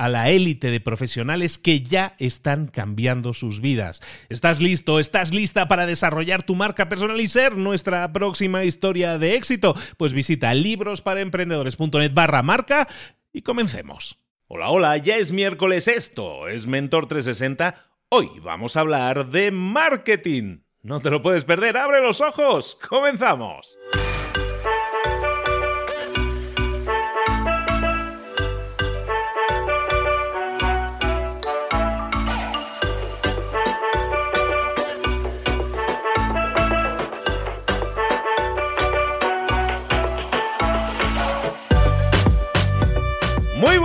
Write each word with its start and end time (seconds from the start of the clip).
a 0.00 0.08
la 0.08 0.30
élite 0.30 0.70
de 0.70 0.80
profesionales 0.80 1.58
que 1.58 1.82
ya 1.82 2.14
están 2.18 2.68
cambiando 2.68 3.34
sus 3.34 3.60
vidas. 3.60 4.00
¿Estás 4.30 4.62
listo? 4.62 4.98
¿Estás 4.98 5.34
lista 5.34 5.68
para 5.68 5.84
desarrollar 5.84 6.42
tu 6.42 6.54
marca 6.54 6.88
personal 6.88 7.20
y 7.20 7.28
ser 7.28 7.58
nuestra 7.58 8.10
próxima 8.10 8.64
historia 8.64 9.18
de 9.18 9.34
éxito? 9.34 9.76
Pues 9.98 10.14
visita 10.14 10.54
librosparaemprendedores.net 10.54 12.14
barra 12.14 12.42
marca 12.42 12.88
y 13.30 13.42
comencemos. 13.42 14.18
Hola, 14.46 14.70
hola, 14.70 14.96
ya 14.96 15.18
es 15.18 15.32
miércoles 15.32 15.86
esto, 15.86 16.48
es 16.48 16.66
Mentor 16.66 17.06
360. 17.06 17.74
Hoy 18.08 18.30
vamos 18.42 18.78
a 18.78 18.80
hablar 18.80 19.28
de 19.28 19.50
marketing. 19.50 20.60
No 20.80 21.00
te 21.00 21.10
lo 21.10 21.20
puedes 21.20 21.44
perder, 21.44 21.76
abre 21.76 22.00
los 22.00 22.22
ojos, 22.22 22.78
comenzamos. 22.88 23.76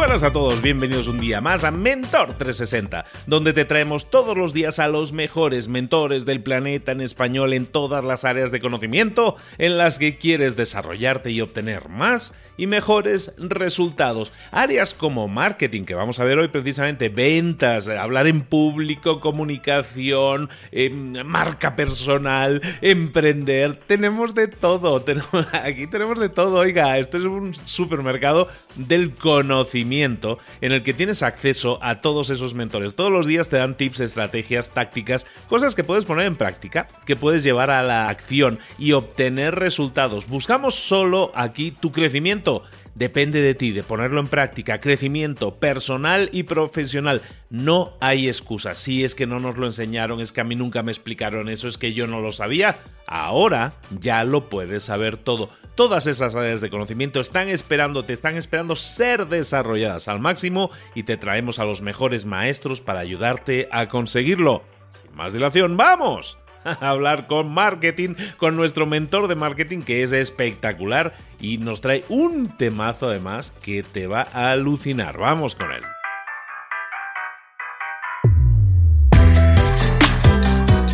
Buenas 0.05 0.21
a 0.21 0.31
todos, 0.31 0.61
bienvenidos 0.61 1.07
un 1.07 1.19
día 1.19 1.41
más 1.41 1.63
a 1.63 1.71
Mentor 1.71 2.33
360, 2.33 3.05
donde 3.25 3.53
te 3.53 3.65
traemos 3.65 4.11
todos 4.11 4.37
los 4.37 4.53
días 4.53 4.77
a 4.77 4.87
los 4.87 5.13
mejores 5.13 5.67
mentores 5.67 6.25
del 6.27 6.43
planeta 6.43 6.91
en 6.91 7.01
español 7.01 7.53
en 7.53 7.65
todas 7.65 8.03
las 8.03 8.23
áreas 8.23 8.51
de 8.51 8.59
conocimiento 8.59 9.35
en 9.57 9.79
las 9.79 9.97
que 9.97 10.19
quieres 10.19 10.55
desarrollarte 10.55 11.31
y 11.31 11.41
obtener 11.41 11.89
más 11.89 12.35
y 12.55 12.67
mejores 12.67 13.33
resultados. 13.39 14.31
Áreas 14.51 14.93
como 14.93 15.27
marketing, 15.27 15.85
que 15.85 15.95
vamos 15.95 16.19
a 16.19 16.23
ver 16.23 16.37
hoy 16.37 16.49
precisamente, 16.49 17.09
ventas, 17.09 17.87
hablar 17.87 18.27
en 18.27 18.41
público, 18.41 19.19
comunicación, 19.19 20.51
em, 20.71 21.13
marca 21.25 21.75
personal, 21.75 22.61
emprender, 22.81 23.79
tenemos 23.87 24.35
de 24.35 24.49
todo, 24.49 25.03
aquí 25.51 25.87
tenemos 25.87 26.19
de 26.19 26.29
todo, 26.29 26.59
oiga, 26.59 26.99
esto 26.99 27.17
es 27.17 27.23
un 27.23 27.55
supermercado 27.65 28.47
del 28.75 29.15
conocimiento 29.15 29.94
en 30.03 30.71
el 30.71 30.83
que 30.83 30.93
tienes 30.93 31.23
acceso 31.23 31.79
a 31.81 32.01
todos 32.01 32.29
esos 32.29 32.53
mentores. 32.53 32.95
Todos 32.95 33.11
los 33.11 33.25
días 33.25 33.49
te 33.49 33.57
dan 33.57 33.77
tips, 33.77 33.99
estrategias, 33.99 34.69
tácticas, 34.69 35.25
cosas 35.47 35.75
que 35.75 35.83
puedes 35.83 36.05
poner 36.05 36.25
en 36.25 36.35
práctica, 36.35 36.87
que 37.05 37.15
puedes 37.15 37.43
llevar 37.43 37.69
a 37.69 37.83
la 37.83 38.09
acción 38.09 38.59
y 38.77 38.91
obtener 38.93 39.55
resultados. 39.55 40.27
Buscamos 40.27 40.75
solo 40.75 41.31
aquí 41.35 41.71
tu 41.71 41.91
crecimiento 41.91 42.63
depende 42.95 43.41
de 43.41 43.53
ti, 43.53 43.71
de 43.71 43.83
ponerlo 43.83 44.21
en 44.21 44.27
práctica, 44.27 44.79
crecimiento 44.79 45.55
personal 45.55 46.29
y 46.31 46.43
profesional. 46.43 47.21
No 47.49 47.93
hay 47.99 48.27
excusa. 48.27 48.73
Si 48.73 49.03
es 49.03 49.13
que 49.13 49.27
no 49.27 49.39
nos 49.39 49.57
lo 49.57 49.67
enseñaron, 49.67 50.21
es 50.21 50.31
que 50.31 50.41
a 50.41 50.45
mí 50.45 50.55
nunca 50.55 50.81
me 50.81 50.91
explicaron 50.91 51.49
eso, 51.49 51.67
es 51.67 51.77
que 51.77 51.93
yo 51.93 52.07
no 52.07 52.21
lo 52.21 52.31
sabía. 52.31 52.77
Ahora 53.05 53.75
ya 53.99 54.23
lo 54.23 54.49
puedes 54.49 54.83
saber 54.83 55.17
todo. 55.17 55.49
Todas 55.75 56.07
esas 56.07 56.35
áreas 56.35 56.61
de 56.61 56.69
conocimiento 56.69 57.19
están 57.19 57.49
esperando, 57.49 58.05
te 58.05 58.13
están 58.13 58.37
esperando 58.37 58.77
ser 58.77 59.27
desarrolladas 59.27 60.07
al 60.07 60.21
máximo 60.21 60.71
y 60.95 61.03
te 61.03 61.17
traemos 61.17 61.59
a 61.59 61.65
los 61.65 61.81
mejores 61.81 62.25
maestros 62.25 62.79
para 62.79 63.01
ayudarte 63.01 63.67
a 63.71 63.89
conseguirlo. 63.89 64.63
Sin 64.91 65.13
más 65.15 65.33
dilación, 65.33 65.75
¡vamos! 65.75 66.37
hablar 66.79 67.27
con 67.27 67.51
marketing, 67.51 68.15
con 68.37 68.55
nuestro 68.55 68.85
mentor 68.85 69.27
de 69.27 69.35
marketing 69.35 69.81
que 69.81 70.03
es 70.03 70.11
espectacular 70.13 71.13
y 71.39 71.57
nos 71.57 71.81
trae 71.81 72.03
un 72.09 72.55
temazo 72.57 73.09
además 73.09 73.51
que 73.61 73.83
te 73.83 74.07
va 74.07 74.27
a 74.33 74.51
alucinar. 74.51 75.17
Vamos 75.17 75.55
con 75.55 75.71
él. 75.71 75.83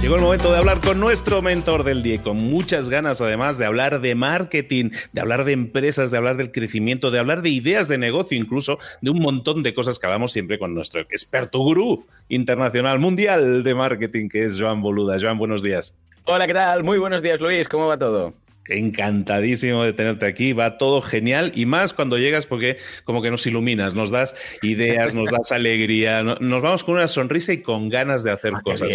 Llegó 0.02 0.16
el 0.16 0.24
momento 0.24 0.52
de 0.52 0.58
hablar 0.58 0.80
con 0.80 1.00
nuestro 1.00 1.44
mentor 1.44 1.84
del 1.84 2.02
día 2.02 2.20
con 2.24 2.36
muchas 2.36 2.90
ganas 2.90 3.22
además 3.22 3.60
de 3.60 3.66
hablar 3.66 4.02
de 4.02 4.16
marketing, 4.16 4.90
de 5.14 5.22
hablar 5.22 5.46
de 5.46 5.52
empresas, 5.52 6.10
de 6.10 6.18
hablar 6.18 6.38
del 6.38 6.52
crecimiento, 6.52 7.12
de 7.12 7.20
hablar 7.20 7.44
de 7.44 7.52
ideas 7.52 7.88
de 7.88 8.00
negocio 8.00 8.36
incluso, 8.36 8.80
de 9.02 9.12
un 9.12 9.20
montón 9.20 9.62
de 9.62 9.76
cosas 9.76 10.00
que 10.00 10.08
hablamos 10.08 10.32
siempre 10.32 10.58
con 10.58 10.74
nuestro 10.74 11.02
experto 11.02 11.60
gurú 11.60 12.08
internacional 12.30 12.98
mundial 12.98 13.62
de 13.62 13.76
marketing 13.76 14.28
que 14.28 14.44
es 14.44 14.60
Joan 14.60 14.82
Boluda. 14.82 15.20
Joan, 15.22 15.38
buenos 15.38 15.62
días. 15.62 16.00
Hola, 16.26 16.48
¿qué 16.48 16.54
tal? 16.56 16.84
Muy 16.84 16.98
buenos 16.98 17.22
días, 17.22 17.40
Luis. 17.40 17.70
¿Cómo 17.70 17.86
va 17.86 18.00
todo? 18.00 18.34
Encantadísimo 18.72 19.84
de 19.84 19.94
tenerte 19.94 20.26
aquí, 20.26 20.54
va 20.54 20.78
todo 20.78 21.02
genial 21.02 21.52
y 21.56 21.66
más 21.66 21.94
cuando 21.94 22.18
llegas 22.18 22.46
porque 22.46 22.78
como 23.04 23.22
que 23.22 23.32
nos 23.32 23.46
iluminas, 23.46 23.94
nos 23.94 24.12
das 24.12 24.36
ideas, 24.62 25.14
nos 25.14 25.30
das 25.30 25.52
alegría, 25.52 26.24
nos 26.24 26.62
vamos 26.62 26.84
con 26.84 26.96
una 26.96 27.08
sonrisa 27.08 27.54
y 27.54 27.62
con 27.62 27.90
ganas 27.90 28.24
de 28.24 28.32
hacer 28.32 28.54
ah, 28.56 28.62
cosas. 28.64 28.90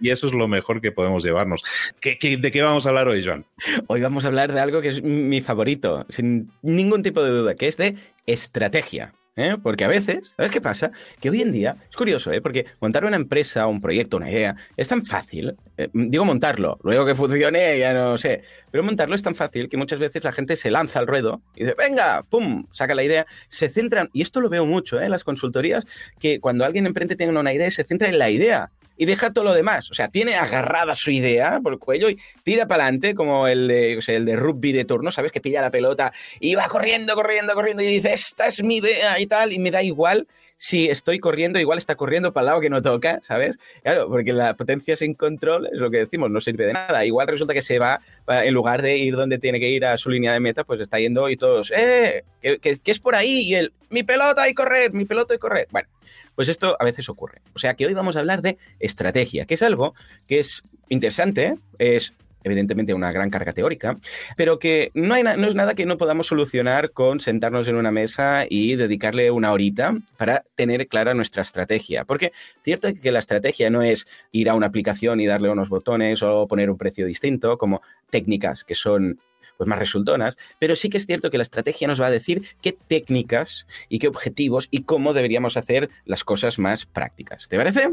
Y 0.00 0.10
eso 0.10 0.26
es 0.26 0.32
lo 0.32 0.48
mejor 0.48 0.80
que 0.80 0.92
podemos 0.92 1.24
llevarnos. 1.24 1.62
de 2.02 2.50
qué 2.52 2.62
vamos 2.62 2.86
a 2.86 2.88
hablar 2.88 3.08
hoy, 3.08 3.24
Joan? 3.24 3.44
Hoy 3.86 4.00
vamos 4.00 4.24
a 4.24 4.28
hablar 4.28 4.52
de 4.52 4.60
algo 4.60 4.80
que 4.80 4.88
es 4.88 5.02
mi 5.02 5.40
favorito, 5.40 6.06
sin 6.08 6.50
ningún 6.62 7.02
tipo 7.02 7.22
de 7.22 7.30
duda, 7.30 7.54
que 7.54 7.68
es 7.68 7.76
de 7.76 7.96
estrategia. 8.26 9.12
¿Eh? 9.38 9.56
Porque 9.62 9.84
a 9.84 9.88
veces, 9.88 10.34
¿sabes 10.36 10.50
qué 10.50 10.60
pasa? 10.60 10.90
Que 11.20 11.30
hoy 11.30 11.40
en 11.42 11.52
día, 11.52 11.76
es 11.88 11.96
curioso, 11.96 12.32
¿eh? 12.32 12.42
Porque 12.42 12.66
montar 12.80 13.04
una 13.04 13.16
empresa, 13.16 13.66
un 13.66 13.80
proyecto, 13.80 14.16
una 14.16 14.30
idea, 14.30 14.56
es 14.76 14.88
tan 14.88 15.06
fácil. 15.06 15.56
Eh, 15.76 15.88
digo 15.92 16.24
montarlo, 16.24 16.78
luego 16.82 17.06
que 17.06 17.14
funcione 17.14 17.78
ya 17.78 17.94
no 17.94 18.18
sé. 18.18 18.42
Pero 18.70 18.84
montarlo 18.84 19.14
es 19.14 19.22
tan 19.22 19.34
fácil 19.34 19.68
que 19.68 19.76
muchas 19.76 19.98
veces 19.98 20.24
la 20.24 20.32
gente 20.32 20.56
se 20.56 20.70
lanza 20.70 20.98
al 20.98 21.06
ruedo 21.06 21.40
y 21.54 21.64
dice, 21.64 21.74
venga, 21.78 22.22
pum, 22.28 22.66
saca 22.70 22.94
la 22.94 23.04
idea. 23.04 23.26
Se 23.46 23.68
centran, 23.68 24.10
y 24.12 24.22
esto 24.22 24.40
lo 24.40 24.48
veo 24.48 24.66
mucho 24.66 25.00
¿eh? 25.00 25.04
en 25.04 25.10
las 25.12 25.24
consultorías, 25.24 25.86
que 26.18 26.40
cuando 26.40 26.64
alguien 26.64 26.86
emprende 26.86 27.16
tiene 27.16 27.38
una 27.38 27.52
idea, 27.52 27.70
se 27.70 27.84
centra 27.84 28.08
en 28.08 28.18
la 28.18 28.30
idea 28.30 28.70
y 28.98 29.06
deja 29.06 29.32
todo 29.32 29.44
lo 29.44 29.54
demás. 29.54 29.90
O 29.90 29.94
sea, 29.94 30.08
tiene 30.08 30.34
agarrada 30.34 30.94
su 30.94 31.10
idea 31.10 31.60
por 31.62 31.72
el 31.72 31.78
cuello 31.78 32.10
y 32.10 32.18
tira 32.42 32.66
para 32.66 32.84
adelante, 32.84 33.14
como 33.14 33.46
el 33.46 33.68
de, 33.68 33.98
el 34.06 34.24
de 34.24 34.36
rugby 34.36 34.72
de 34.72 34.84
turno, 34.84 35.10
¿sabes? 35.12 35.32
Que 35.32 35.40
pilla 35.40 35.62
la 35.62 35.70
pelota 35.70 36.12
y 36.40 36.54
va 36.54 36.68
corriendo, 36.68 37.14
corriendo, 37.14 37.54
corriendo 37.54 37.82
y 37.82 37.86
dice, 37.86 38.12
esta 38.12 38.48
es 38.48 38.62
mi 38.62 38.76
idea 38.76 39.18
y 39.18 39.26
tal, 39.26 39.52
y 39.52 39.58
me 39.58 39.70
da 39.70 39.82
igual 39.82 40.26
si 40.60 40.90
estoy 40.90 41.20
corriendo, 41.20 41.60
igual 41.60 41.78
está 41.78 41.94
corriendo 41.94 42.32
para 42.32 42.42
el 42.42 42.46
lado 42.46 42.60
que 42.60 42.68
no 42.68 42.82
toca, 42.82 43.20
¿sabes? 43.22 43.58
Claro, 43.84 44.08
porque 44.08 44.32
la 44.32 44.56
potencia 44.56 44.96
sin 44.96 45.14
control 45.14 45.68
es 45.72 45.80
lo 45.80 45.88
que 45.88 45.98
decimos, 45.98 46.30
no 46.30 46.40
sirve 46.40 46.66
de 46.66 46.72
nada. 46.72 47.06
Igual 47.06 47.28
resulta 47.28 47.54
que 47.54 47.62
se 47.62 47.78
va, 47.78 48.00
en 48.26 48.52
lugar 48.52 48.82
de 48.82 48.98
ir 48.98 49.14
donde 49.14 49.38
tiene 49.38 49.60
que 49.60 49.70
ir 49.70 49.86
a 49.86 49.96
su 49.96 50.10
línea 50.10 50.32
de 50.32 50.40
meta, 50.40 50.64
pues 50.64 50.80
está 50.80 50.98
yendo 50.98 51.30
y 51.30 51.36
todos, 51.36 51.72
¡eh! 51.74 52.24
Que, 52.42 52.58
es 52.84 52.98
por 52.98 53.14
ahí 53.14 53.42
y 53.42 53.54
él, 53.54 53.72
mi 53.90 54.02
pelota 54.02 54.48
y 54.48 54.54
correr, 54.54 54.92
mi 54.92 55.04
pelota 55.04 55.34
y 55.34 55.38
correr. 55.38 55.68
Bueno, 55.70 55.88
pues 56.34 56.48
esto 56.48 56.76
a 56.78 56.84
veces 56.84 57.08
ocurre. 57.08 57.40
O 57.54 57.58
sea 57.58 57.74
que 57.74 57.86
hoy 57.86 57.94
vamos 57.94 58.16
a 58.16 58.20
hablar 58.20 58.42
de 58.42 58.58
estrategia, 58.78 59.46
que 59.46 59.54
es 59.54 59.62
algo 59.62 59.94
que 60.26 60.38
es 60.38 60.62
interesante, 60.88 61.58
es 61.78 62.14
evidentemente 62.44 62.94
una 62.94 63.12
gran 63.12 63.30
carga 63.30 63.52
teórica, 63.52 63.98
pero 64.36 64.58
que 64.58 64.90
no, 64.94 65.14
hay 65.14 65.22
no 65.22 65.48
es 65.48 65.54
nada 65.54 65.74
que 65.74 65.86
no 65.86 65.98
podamos 65.98 66.28
solucionar 66.28 66.92
con 66.92 67.20
sentarnos 67.20 67.68
en 67.68 67.76
una 67.76 67.90
mesa 67.90 68.46
y 68.48 68.76
dedicarle 68.76 69.30
una 69.30 69.52
horita 69.52 69.96
para 70.16 70.44
tener 70.54 70.86
clara 70.88 71.14
nuestra 71.14 71.42
estrategia. 71.42 72.04
Porque 72.04 72.32
cierto 72.62 72.88
que 72.94 73.12
la 73.12 73.18
estrategia 73.18 73.70
no 73.70 73.82
es 73.82 74.06
ir 74.32 74.48
a 74.48 74.54
una 74.54 74.66
aplicación 74.66 75.20
y 75.20 75.26
darle 75.26 75.50
unos 75.50 75.68
botones 75.68 76.22
o 76.22 76.46
poner 76.46 76.70
un 76.70 76.78
precio 76.78 77.06
distinto, 77.06 77.58
como 77.58 77.82
técnicas 78.10 78.64
que 78.64 78.74
son 78.74 79.18
pues 79.58 79.68
más 79.68 79.78
resultonas, 79.78 80.38
pero 80.58 80.74
sí 80.74 80.88
que 80.88 80.96
es 80.96 81.04
cierto 81.04 81.30
que 81.30 81.36
la 81.36 81.42
estrategia 81.42 81.88
nos 81.88 82.00
va 82.00 82.06
a 82.06 82.10
decir 82.10 82.42
qué 82.62 82.72
técnicas 82.72 83.66
y 83.90 83.98
qué 83.98 84.08
objetivos 84.08 84.68
y 84.70 84.84
cómo 84.84 85.12
deberíamos 85.12 85.58
hacer 85.58 85.90
las 86.06 86.24
cosas 86.24 86.58
más 86.58 86.86
prácticas. 86.86 87.48
¿Te 87.48 87.58
parece? 87.58 87.90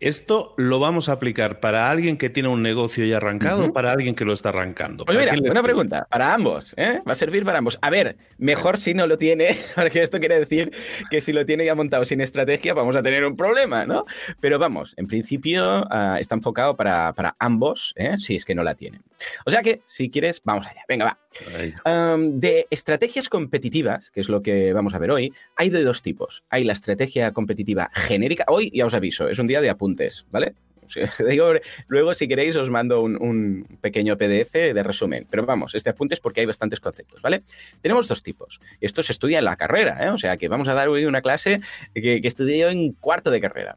Esto 0.00 0.54
lo 0.56 0.78
vamos 0.78 1.08
a 1.08 1.12
aplicar 1.12 1.60
para 1.60 1.90
alguien 1.90 2.16
que 2.16 2.30
tiene 2.30 2.48
un 2.48 2.62
negocio 2.62 3.04
ya 3.04 3.18
arrancado 3.18 3.66
o 3.66 3.72
para 3.72 3.92
alguien 3.92 4.14
que 4.14 4.24
lo 4.24 4.32
está 4.32 4.50
arrancando. 4.50 5.04
Pues 5.04 5.18
mira, 5.18 5.34
una 5.50 5.62
pregunta, 5.62 6.06
para 6.10 6.34
ambos, 6.34 6.74
¿eh? 6.76 7.00
Va 7.06 7.12
a 7.12 7.16
servir 7.16 7.44
para 7.44 7.58
ambos. 7.58 7.78
A 7.80 7.90
ver, 7.90 8.16
mejor 8.38 8.78
si 8.78 8.94
no 8.94 9.06
lo 9.06 9.18
tiene, 9.18 9.56
porque 9.74 10.02
esto 10.02 10.18
quiere 10.18 10.38
decir 10.38 10.70
que 11.10 11.20
si 11.20 11.32
lo 11.32 11.46
tiene 11.46 11.64
ya 11.64 11.74
montado 11.74 12.04
sin 12.04 12.20
estrategia 12.20 12.74
vamos 12.74 12.96
a 12.96 13.02
tener 13.02 13.24
un 13.24 13.36
problema, 13.36 13.84
¿no? 13.84 14.04
Pero 14.40 14.58
vamos, 14.58 14.94
en 14.96 15.06
principio 15.06 15.86
ah, 15.90 16.16
está 16.20 16.34
enfocado 16.34 16.76
para, 16.76 17.12
para 17.12 17.36
ambos, 17.38 17.92
¿eh? 17.96 18.16
si 18.16 18.36
es 18.36 18.44
que 18.44 18.54
no 18.54 18.62
la 18.62 18.74
tienen. 18.74 19.02
O 19.46 19.50
sea 19.50 19.62
que, 19.62 19.82
si 19.86 20.10
quieres, 20.10 20.40
vamos 20.44 20.66
allá. 20.66 20.82
Venga, 20.88 21.04
va. 21.84 22.18
de 22.18 22.66
estrategias 22.70 23.28
competitivas, 23.28 24.10
que 24.10 24.20
es 24.20 24.28
lo 24.28 24.42
que 24.42 24.72
vamos 24.72 24.94
a 24.94 24.98
ver 24.98 25.10
hoy, 25.10 25.32
hay 25.56 25.70
de 25.70 25.82
dos 25.84 26.02
tipos. 26.02 26.44
Hay 26.50 26.64
la 26.64 26.72
estrategia 26.72 27.32
competitiva 27.32 27.90
genérica. 27.92 28.44
Hoy 28.48 28.70
ya 28.74 28.86
os 28.86 28.94
aviso, 28.94 29.28
es 29.28 29.38
un 29.38 29.46
día 29.46 29.53
de 29.60 29.70
apuntes, 29.70 30.26
¿vale? 30.30 30.54
luego, 31.88 32.14
si 32.14 32.28
queréis, 32.28 32.56
os 32.56 32.70
mando 32.70 33.02
un, 33.02 33.66
pequeño 33.80 34.16
PDF 34.16 34.52
de 34.52 34.82
resumen. 34.82 35.26
Pero 35.30 35.46
vamos, 35.46 35.74
este 35.74 35.90
apunte 35.90 36.14
es 36.14 36.20
porque 36.20 36.40
hay 36.40 36.46
bastantes 36.46 36.80
conceptos, 36.80 37.22
¿vale? 37.22 37.42
Tenemos 37.80 38.08
dos 38.08 38.22
tipos. 38.22 38.60
Esto 38.80 39.02
se 39.02 39.12
estudia 39.12 39.38
en 39.38 39.44
la 39.44 39.56
carrera, 39.56 40.04
¿eh? 40.04 40.10
O 40.10 40.18
sea, 40.18 40.36
que 40.36 40.48
vamos 40.48 40.68
a 40.68 40.74
dar 40.74 40.88
hoy 40.88 41.06
una 41.06 41.22
clase 41.22 41.60
que, 41.94 42.20
que 42.20 42.28
estudié 42.28 42.58
yo 42.58 42.68
en 42.68 42.92
cuarto 42.92 43.30
de 43.30 43.40
carrera. 43.40 43.76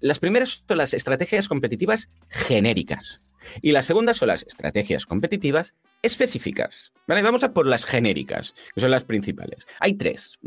Las 0.00 0.18
primeras 0.18 0.62
son 0.66 0.78
las 0.78 0.94
estrategias 0.94 1.48
competitivas 1.48 2.08
genéricas. 2.28 3.22
Y 3.62 3.72
las 3.72 3.86
segundas 3.86 4.18
son 4.18 4.28
las 4.28 4.42
estrategias 4.42 5.06
competitivas 5.06 5.74
específicas. 6.02 6.92
Vamos 7.06 7.42
a 7.42 7.52
por 7.52 7.66
las 7.66 7.84
genéricas, 7.84 8.54
que 8.74 8.80
son 8.80 8.90
las 8.90 9.04
principales. 9.04 9.66
Hay 9.78 9.94
tres. 9.94 10.38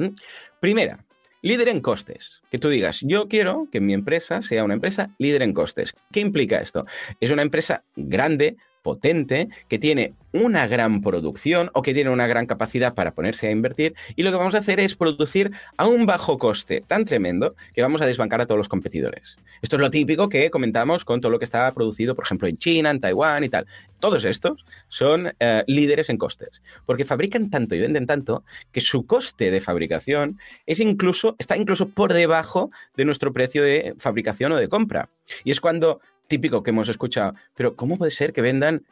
Primera, 0.59 1.05
líder 1.43 1.67
en 1.67 1.81
costes. 1.81 2.41
Que 2.49 2.57
tú 2.57 2.69
digas, 2.69 3.01
yo 3.01 3.27
quiero 3.27 3.67
que 3.71 3.81
mi 3.81 3.93
empresa 3.93 4.41
sea 4.41 4.63
una 4.63 4.73
empresa 4.73 5.11
líder 5.19 5.43
en 5.43 5.53
costes. 5.53 5.93
¿Qué 6.11 6.21
implica 6.21 6.57
esto? 6.57 6.85
Es 7.19 7.29
una 7.29 7.43
empresa 7.43 7.83
grande, 7.95 8.57
potente, 8.83 9.49
que 9.67 9.79
tiene 9.79 10.13
una 10.33 10.67
gran 10.67 11.01
producción 11.01 11.71
o 11.73 11.81
que 11.81 11.93
tiene 11.93 12.09
una 12.09 12.27
gran 12.27 12.45
capacidad 12.45 12.93
para 12.93 13.13
ponerse 13.13 13.47
a 13.47 13.51
invertir 13.51 13.95
y 14.15 14.23
lo 14.23 14.31
que 14.31 14.37
vamos 14.37 14.55
a 14.55 14.59
hacer 14.59 14.79
es 14.79 14.95
producir 14.95 15.51
a 15.77 15.87
un 15.87 16.05
bajo 16.05 16.37
coste 16.37 16.81
tan 16.81 17.05
tremendo 17.05 17.55
que 17.73 17.81
vamos 17.81 18.01
a 18.01 18.05
desbancar 18.05 18.41
a 18.41 18.45
todos 18.45 18.57
los 18.57 18.69
competidores. 18.69 19.37
Esto 19.61 19.77
es 19.77 19.81
lo 19.81 19.89
típico 19.89 20.27
que 20.27 20.51
comentamos 20.51 21.05
con 21.05 21.21
todo 21.21 21.31
lo 21.31 21.39
que 21.39 21.45
está 21.45 21.71
producido, 21.71 22.15
por 22.15 22.25
ejemplo, 22.25 22.47
en 22.47 22.57
China, 22.57 22.89
en 22.91 22.99
Taiwán 22.99 23.43
y 23.43 23.49
tal. 23.49 23.65
Todos 23.99 24.25
estos 24.25 24.65
son 24.89 25.33
eh, 25.39 25.63
líderes 25.67 26.09
en 26.09 26.17
costes, 26.17 26.61
porque 26.85 27.05
fabrican 27.05 27.49
tanto 27.49 27.73
y 27.73 27.79
venden 27.79 28.05
tanto 28.05 28.43
que 28.73 28.81
su 28.81 29.05
coste 29.05 29.51
de 29.51 29.61
fabricación 29.61 30.39
es 30.65 30.81
incluso, 30.81 31.37
está 31.39 31.55
incluso 31.55 31.87
por 31.89 32.11
debajo 32.11 32.71
de 32.97 33.05
nuestro 33.05 33.31
precio 33.31 33.63
de 33.63 33.95
fabricación 33.97 34.51
o 34.51 34.57
de 34.57 34.67
compra. 34.67 35.09
Y 35.45 35.51
es 35.51 35.61
cuando 35.61 36.01
típico 36.27 36.63
que 36.63 36.71
hemos 36.71 36.89
escuchado, 36.89 37.35
pero 37.55 37.75
¿cómo 37.75 37.97
puede 37.97 38.11
ser 38.11 38.33
que 38.33 38.41
vendan 38.41 38.83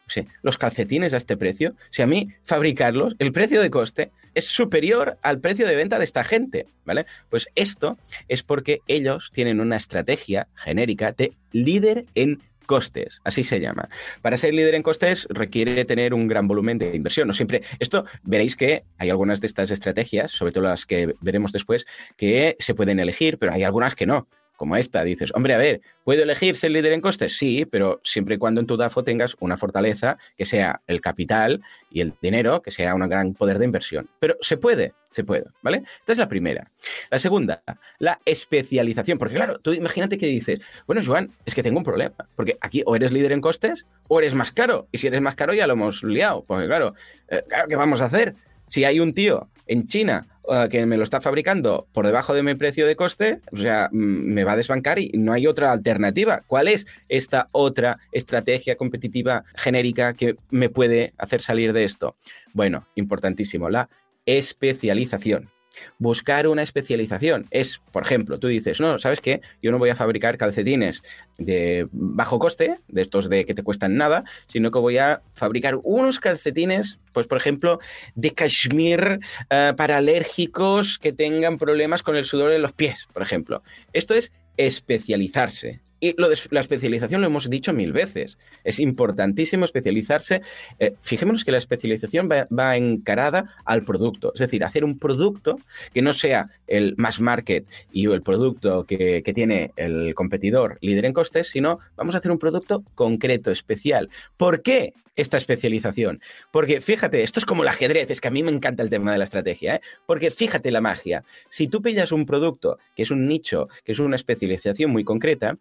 los 0.42 0.57
calcetines 0.57 1.13
a 1.13 1.18
este 1.18 1.38
precio? 1.38 1.75
Si 1.89 2.01
a 2.01 2.07
mí 2.07 2.30
fabricarlos, 2.45 3.16
el 3.19 3.31
precio 3.31 3.62
de 3.62 3.69
coste 3.69 4.12
es 4.33 4.45
superior 4.45 5.18
al 5.22 5.39
precio 5.39 5.68
de 5.68 5.75
venta 5.75 5.98
de 5.98 6.06
esta 6.06 6.24
gente, 6.24 6.68
¿vale? 6.86 7.06
Pues 7.30 7.48
esto 7.56 7.98
es 8.28 8.44
porque 8.44 8.81
ellos 8.88 9.31
tienen 9.33 9.60
una 9.60 9.75
estrategia 9.75 10.48
genérica 10.56 11.12
de 11.12 11.33
líder 11.51 12.06
en 12.16 12.42
costes, 12.66 13.19
así 13.25 13.44
se 13.44 13.60
llama. 13.60 13.89
Para 14.22 14.38
ser 14.38 14.54
líder 14.54 14.75
en 14.75 14.84
costes 14.84 15.27
requiere 15.30 15.84
tener 15.84 16.13
un 16.13 16.30
gran 16.30 16.48
volumen 16.48 16.77
de 16.77 16.95
inversión. 16.95 17.27
No 17.27 17.34
siempre, 17.34 17.63
esto 17.80 18.06
veréis 18.24 18.56
que 18.56 18.84
hay 18.98 19.10
algunas 19.10 19.42
de 19.42 19.48
estas 19.48 19.72
estrategias, 19.72 20.31
sobre 20.31 20.54
todo 20.54 20.63
las 20.63 20.86
que 20.86 21.13
veremos 21.19 21.51
después, 21.51 21.86
que 22.16 22.56
se 22.60 22.74
pueden 22.74 23.00
elegir, 23.01 23.38
pero 23.39 23.51
hay 23.51 23.63
algunas 23.63 23.94
que 23.94 24.06
no 24.06 24.27
como 24.62 24.75
esta, 24.75 25.04
dices, 25.04 25.31
hombre, 25.34 25.56
a 25.56 25.58
ver, 25.58 25.81
¿puedo 26.04 26.22
elegir 26.22 26.56
ser 26.56 26.69
líder 26.69 26.94
en 26.94 27.02
costes? 27.02 27.36
Sí, 27.36 27.66
pero 27.66 28.00
siempre 28.04 28.36
y 28.36 28.38
cuando 28.38 28.62
en 28.62 28.68
tu 28.68 28.78
DAFO 28.78 29.04
tengas 29.04 29.36
una 29.40 29.58
fortaleza 29.58 30.19
que 30.38 30.46
sea 30.46 30.84
el 30.86 31.02
capital 31.02 31.63
y 31.90 32.02
el 32.02 32.13
dinero, 32.22 32.62
que 32.62 32.69
sea 32.69 32.94
un 32.94 33.10
gran 33.10 33.34
poder 33.34 33.58
de 33.58 33.66
inversión. 33.66 34.08
Pero 34.19 34.38
se 34.40 34.58
puede, 34.58 34.94
se 35.10 35.24
puede, 35.24 35.46
¿vale? 35.63 35.81
Esta 36.00 36.12
es 36.12 36.19
la 36.19 36.30
primera. 36.30 36.69
La 37.10 37.18
segunda, 37.18 37.63
la 37.98 38.19
especialización. 38.24 39.18
Porque 39.18 39.34
claro, 39.34 39.58
tú 39.58 39.74
imagínate 39.74 40.19
que 40.19 40.28
dices, 40.28 40.60
bueno, 40.86 41.02
Joan, 41.04 41.31
es 41.44 41.56
que 41.56 41.63
tengo 41.63 41.80
un 41.80 41.84
problema. 41.84 42.13
Porque 42.36 42.56
aquí 42.62 42.84
o 42.86 42.96
eres 42.96 43.12
líder 43.13 43.31
en 43.31 43.42
costes 43.42 43.88
o 44.10 44.19
eres 44.19 44.36
más 44.36 44.52
caro. 44.52 44.88
Y 44.92 45.00
si 45.00 45.08
eres 45.08 45.22
más 45.22 45.34
caro 45.34 45.56
ya 45.56 45.66
lo 45.66 45.74
hemos 45.74 46.04
liado. 46.04 46.44
Porque 46.44 46.68
claro, 46.68 46.94
eh, 47.30 47.42
claro, 47.48 47.68
¿qué 47.68 47.75
vamos 47.75 48.00
a 48.00 48.06
hacer? 48.06 48.36
Si 48.72 48.86
hay 48.86 49.02
un 49.02 49.14
tío 49.14 49.50
en 49.68 49.86
China 49.86 50.26
eh, 50.50 50.70
que 50.72 50.86
me 50.86 50.96
lo 50.96 51.04
está 51.04 51.20
fabricando 51.20 51.90
por 51.92 52.06
debajo 52.06 52.34
de 52.34 52.42
mi 52.42 52.56
precio 52.56 52.88
de 52.88 52.96
coste, 52.96 53.42
o 53.52 53.58
sea, 53.58 53.90
mm, 53.92 53.98
me 53.98 54.46
va 54.46 54.54
a 54.54 54.56
desbancar 54.56 54.98
y 54.98 55.12
no 55.16 55.34
hay 55.34 55.46
otra 55.46 55.74
alternativa. 55.74 56.44
¿Cuál 56.48 56.70
es 56.70 56.88
esta 57.10 57.50
otra 57.52 58.00
estrategia 58.14 58.78
competitiva 58.78 59.44
genérica 59.56 60.14
que 60.14 60.38
me 60.52 60.70
puede 60.70 61.12
hacer 61.18 61.42
salir 61.42 61.74
de 61.74 61.84
esto? 61.84 62.16
Bueno, 62.54 62.88
importantísimo, 62.96 63.70
la 63.70 63.90
especialización. 64.26 65.50
Buscar 65.98 66.48
una 66.48 66.62
especialización 66.62 67.48
es, 67.52 67.82
por 67.92 68.04
ejemplo, 68.04 68.40
tú 68.40 68.48
dices, 68.48 68.80
no, 68.80 69.00
¿sabes 69.00 69.22
qué? 69.22 69.42
Yo 69.62 69.72
no 69.72 69.80
voy 69.80 69.90
a 69.90 69.96
fabricar 69.96 70.38
calcetines 70.38 71.02
de 71.38 71.88
bajo 71.92 72.40
coste, 72.40 72.80
de 72.88 73.02
estos 73.02 73.30
de 73.30 73.46
que 73.46 73.54
te 73.54 73.64
cuestan 73.64 73.96
nada, 73.96 74.24
sino 74.48 74.72
que 74.72 74.80
voy 74.80 74.98
a 74.98 75.22
fabricar 75.34 75.80
unos 75.84 76.20
calcetines, 76.20 77.00
pues 77.14 77.28
por 77.28 77.38
ejemplo, 77.38 77.80
de 78.16 78.32
cashmere 78.32 79.20
eh, 79.50 79.74
para 79.75 79.98
alérgicos 79.98 81.00
que 81.00 81.13
tengan 81.13 81.58
problemas 81.58 82.04
con 82.04 82.16
el 82.16 82.25
sudor 82.25 82.51
de 82.51 82.60
los 82.60 82.74
pies, 82.74 83.08
por 83.13 83.22
ejemplo. 83.22 83.63
Esto 83.94 84.13
es 84.13 84.32
especializarse. 84.58 85.82
Y 86.03 86.15
la 86.17 86.60
especialización 86.60 87.22
lo 87.22 87.27
hemos 87.27 87.48
dicho 87.48 87.74
mil 87.74 87.93
veces. 87.93 88.39
Es 88.63 88.79
importantísimo 88.79 89.65
especializarse. 89.65 90.41
Eh, 90.79 90.96
fijémonos 91.00 91.46
que 91.46 91.51
la 91.51 91.60
especialización 91.60 92.27
va, 92.27 92.75
encarada 92.75 93.55
al 93.65 93.86
producto. 93.86 94.31
Es 94.34 94.39
decir, 94.39 94.63
hacer 94.63 94.84
un 94.84 94.98
producto 94.98 95.60
que 95.93 96.01
no 96.01 96.12
sea 96.13 96.50
el 96.65 96.96
mass 96.98 97.22
market 97.22 97.67
y 97.91 98.08
el 98.08 98.24
producto 98.24 98.84
que, 98.86 99.22
que 99.24 99.34
tiene 99.34 99.74
el 99.75 100.15
competidor 100.15 100.79
líder 100.81 101.05
en 101.05 101.13
costes, 101.13 101.50
sino 101.50 101.77
vamos 101.96 102.15
a 102.15 102.17
hacer 102.17 102.31
un 102.31 102.39
producto 102.39 102.84
concreto, 102.96 103.51
especial. 103.51 104.10
¿Por 104.38 104.63
qué? 104.63 104.96
Esta 105.22 105.38
especialización. 105.38 106.22
Porque 106.51 106.82
fíjate, 106.82 107.24
esto 107.24 107.40
es 107.40 107.46
como 107.46 107.63
el 107.63 107.70
ajedrez, 107.70 108.10
es 108.10 108.22
que 108.22 108.28
a 108.28 108.32
mí 108.32 108.44
me 108.44 108.51
encanta 108.51 108.84
el 108.84 108.90
tema 108.90 109.12
de 109.12 109.18
la 109.18 109.24
estrategia, 109.24 109.75
¿eh? 109.75 109.82
porque 110.06 110.32
fíjate 110.32 110.72
la 110.72 110.82
magia. 110.82 111.24
Si 111.50 111.68
tú 111.68 111.82
pillas 111.82 112.12
un 112.12 112.25
producto 112.25 112.78
que 112.96 113.04
es 113.04 113.12
un 113.12 113.28
nicho, 113.28 113.68
que 113.84 113.92
es 113.92 114.00
una 114.00 114.16
especialización 114.16 114.92
muy 114.92 115.04
concreta, 115.04 115.58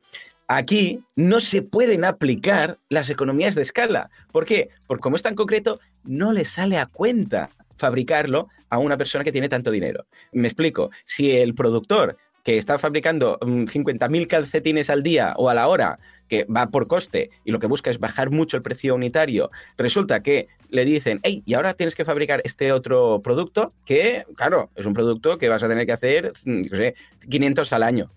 Aquí 0.53 1.05
no 1.15 1.39
se 1.39 1.63
pueden 1.63 2.05
aplicar 2.05 2.81
las 2.89 3.09
economías 3.09 3.55
de 3.55 3.63
escala. 3.63 4.11
¿Por 4.33 4.47
qué? 4.47 4.71
Porque 4.89 5.03
como 5.03 5.15
es 5.15 5.23
tan 5.23 5.37
concreto, 5.37 5.79
no 6.03 6.33
le 6.33 6.45
sale 6.45 6.77
a 6.77 6.87
cuenta 6.87 7.51
fabricarlo 7.77 8.49
a 8.69 8.79
una 8.79 8.97
persona 8.97 9.23
que 9.23 9.31
tiene 9.31 9.49
tanto 9.49 9.71
dinero. 9.71 10.07
Me 10.33 10.49
explico, 10.49 10.91
si 11.05 11.31
el 11.31 11.55
productor 11.55 12.17
que 12.45 12.57
está 12.57 12.79
fabricando 12.79 13.39
50.000 13.41 14.09
mm, 14.09 14.27
calcetines 14.27 14.91
al 14.91 15.03
día 15.03 15.35
o 15.37 15.49
a 15.49 15.55
la 15.55 15.69
hora, 15.69 15.99
que 16.29 16.45
va 16.45 16.69
por 16.69 16.87
coste 16.87 17.31
y 17.45 17.51
lo 17.51 17.59
que 17.59 17.67
busca 17.67 17.91
es 17.91 17.99
bajar 17.99 18.31
mucho 18.31 18.57
el 18.57 18.63
precio 18.63 18.95
unitario, 18.95 19.51
resulta 19.77 20.23
que 20.23 20.47
le 20.71 20.85
dicen, 20.85 21.21
hey, 21.25 21.43
y 21.45 21.55
ahora 21.55 21.75
tienes 21.75 21.95
que 21.95 22.05
fabricar 22.05 22.41
este 22.45 22.73
otro 22.73 23.21
producto 23.23 23.73
que, 23.85 24.25
claro, 24.37 24.71
es 24.77 24.87
un 24.87 24.95
producto 24.95 25.37
que 25.39 25.49
vas 25.49 25.63
a 25.63 25.69
tener 25.69 25.87
que 25.87 25.93
hacer, 25.93 26.33
mm, 26.45 26.63
no 26.71 26.77
sé, 26.77 26.95
500 27.29 27.73
al 27.73 27.83
año. 27.83 28.11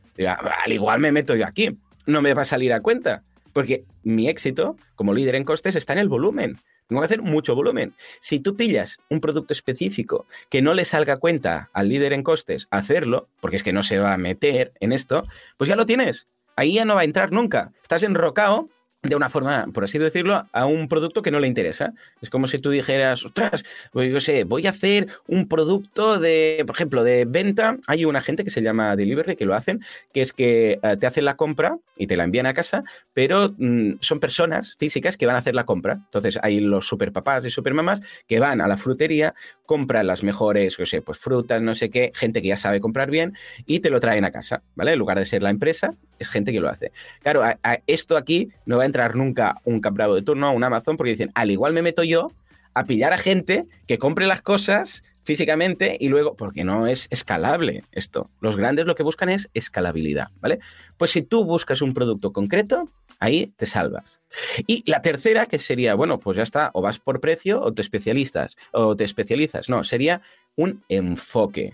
Al 0.63 0.72
igual 0.72 1.00
me 1.00 1.12
meto 1.12 1.36
yo 1.36 1.46
aquí. 1.46 1.77
no 2.06 2.22
me 2.22 2.34
va 2.34 2.42
a 2.42 2.46
salir 2.46 2.74
a 2.74 2.82
cuenta, 2.82 3.24
porque 3.53 3.86
mi 4.03 4.27
éxito 4.27 4.75
como 4.96 5.13
líder 5.13 5.36
en 5.36 5.46
costes 5.46 5.77
está 5.77 5.94
en 5.94 6.00
el 6.00 6.10
volumen. 6.10 6.60
Tengo 6.94 7.02
que 7.02 7.06
hacer 7.06 7.24
mucho 7.24 7.56
volumen. 7.56 7.96
Si 8.20 8.40
tú 8.40 8.56
pillas 8.56 9.00
un 9.10 9.20
producto 9.20 9.52
específico 9.52 10.28
que 10.52 10.62
no 10.62 10.76
le 10.76 10.86
salga 10.86 11.18
cuenta 11.18 11.72
al 11.74 11.90
líder 11.90 12.14
en 12.14 12.22
costes 12.22 12.68
hacerlo, 12.70 13.30
porque 13.42 13.56
es 13.56 13.64
que 13.64 13.74
no 13.74 13.82
se 13.82 13.98
va 13.98 14.14
a 14.14 14.18
meter 14.20 14.74
en 14.80 14.92
esto, 14.92 15.24
pues 15.58 15.68
ya 15.68 15.76
lo 15.76 15.88
tienes. 15.88 16.28
Ahí 16.56 16.76
ya 16.76 16.86
no 16.86 16.94
va 16.94 17.02
a 17.02 17.06
entrar 17.06 17.32
nunca. 17.32 17.72
Estás 17.82 18.04
enrocado 18.04 18.70
de 19.04 19.18
una 19.18 19.30
forma, 19.30 19.68
por 19.74 19.84
así 19.84 20.00
decirlo, 20.00 20.48
a 20.54 20.66
un 20.66 20.88
producto 20.88 21.22
que 21.22 21.30
no 21.30 21.42
le 21.42 21.48
interesa. 21.48 21.94
Es 22.22 22.30
como 22.30 22.48
si 22.48 22.60
tú 22.60 22.70
dijeras, 22.70 23.26
ostras, 23.26 23.66
pues 23.92 24.10
yo 24.10 24.22
sé, 24.22 24.46
voy 24.46 24.66
a 24.66 24.70
hacer 24.70 25.08
un 25.28 25.50
producto 25.50 26.20
de, 26.20 26.64
por 26.66 26.76
ejemplo, 26.76 27.04
de 27.04 27.26
venta. 27.26 27.78
Hay 27.88 28.06
una 28.06 28.22
gente 28.22 28.46
que 28.46 28.50
se 28.50 28.62
llama 28.62 28.96
Delivery 28.96 29.36
que 29.36 29.46
lo 29.46 29.56
hacen, 29.56 29.82
que 30.14 30.22
es 30.22 30.32
que 30.32 30.80
eh, 30.82 30.98
te 30.98 31.06
hacen 31.06 31.26
la 31.26 31.36
compra 31.36 31.78
y 31.98 32.08
te 32.08 32.16
la 32.16 32.24
envían 32.24 32.46
a 32.46 32.54
casa, 32.54 32.84
pero 33.14 33.54
mm, 33.58 33.96
son 34.00 34.22
personas 34.22 34.78
físicas 34.80 35.18
que 35.18 35.26
van 35.26 35.36
a 35.36 35.40
hacer 35.40 35.54
la 35.54 35.66
compra. 35.66 35.94
Entonces 36.06 36.40
hay 36.42 36.62
los 36.62 36.88
superpapás 36.88 37.46
y 37.46 37.50
supermamás 37.50 38.02
que 38.26 38.40
van 38.40 38.62
a 38.62 38.68
la 38.70 38.78
frutería, 38.78 39.36
compran 39.66 40.08
las 40.08 40.24
mejores, 40.24 40.78
yo 40.78 40.86
sé, 40.86 41.02
pues 41.02 41.18
frutas, 41.18 41.62
no 41.62 41.76
sé 41.76 41.90
qué, 41.90 42.14
gente 42.16 42.42
que 42.42 42.48
ya 42.48 42.58
sabe 42.58 42.80
comprar 42.80 43.12
bien 43.12 43.34
y 43.66 43.82
te 43.82 43.90
lo 43.90 44.00
traen 44.00 44.24
a 44.24 44.32
casa, 44.32 44.64
¿vale? 44.76 44.94
En 44.94 45.00
lugar 45.00 45.20
de 45.20 45.26
ser 45.26 45.44
la 45.44 45.50
empresa, 45.50 45.94
es 46.24 46.30
gente 46.30 46.51
que 46.51 46.60
lo 46.60 46.70
hace. 46.70 46.92
Claro, 47.22 47.44
esto 47.88 48.18
aquí 48.18 48.50
no 48.65 48.77
va 48.77 48.84
a 48.84 48.88
entrar 48.88 49.15
nunca 49.15 49.62
un 49.63 49.80
cambrado 49.80 50.15
de 50.15 50.24
turno, 50.24 50.51
un 50.51 50.63
Amazon, 50.63 50.98
porque 50.98 51.12
dicen, 51.12 51.32
al 51.36 51.51
igual 51.51 51.74
me 51.74 51.82
meto 51.82 52.03
yo 52.03 52.32
a 52.74 52.86
pillar 52.86 53.13
a 53.13 53.18
gente 53.18 53.65
que 53.88 53.98
compre 53.98 54.25
las 54.25 54.42
cosas 54.42 55.03
físicamente 55.24 55.98
y 56.00 56.10
luego, 56.10 56.36
porque 56.36 56.63
no 56.63 56.88
es 56.88 57.08
escalable 57.10 57.84
esto. 57.92 58.30
Los 58.42 58.58
grandes 58.58 58.86
lo 58.86 58.96
que 58.96 59.03
buscan 59.03 59.30
es 59.30 59.50
escalabilidad, 59.53 60.27
¿vale? 60.42 60.60
Pues 60.98 61.12
si 61.12 61.22
tú 61.22 61.46
buscas 61.46 61.82
un 61.82 61.94
producto 61.94 62.34
concreto, 62.34 62.89
ahí 63.20 63.53
te 63.56 63.65
salvas. 63.65 64.22
Y 64.68 64.89
la 64.89 65.01
tercera, 65.01 65.46
que 65.46 65.60
sería, 65.60 65.96
bueno, 65.96 66.20
pues 66.20 66.38
ya 66.38 66.44
está, 66.44 66.72
o 66.74 66.82
vas 66.82 67.00
por 67.00 67.22
precio 67.22 67.62
o 67.62 67.74
te 67.74 67.82
especialistas, 67.82 68.58
o 68.72 68.96
te 68.96 69.03
especializas. 69.03 69.70
No, 69.70 69.84
sería 69.84 70.22
un 70.56 70.84
enfoque. 70.89 71.72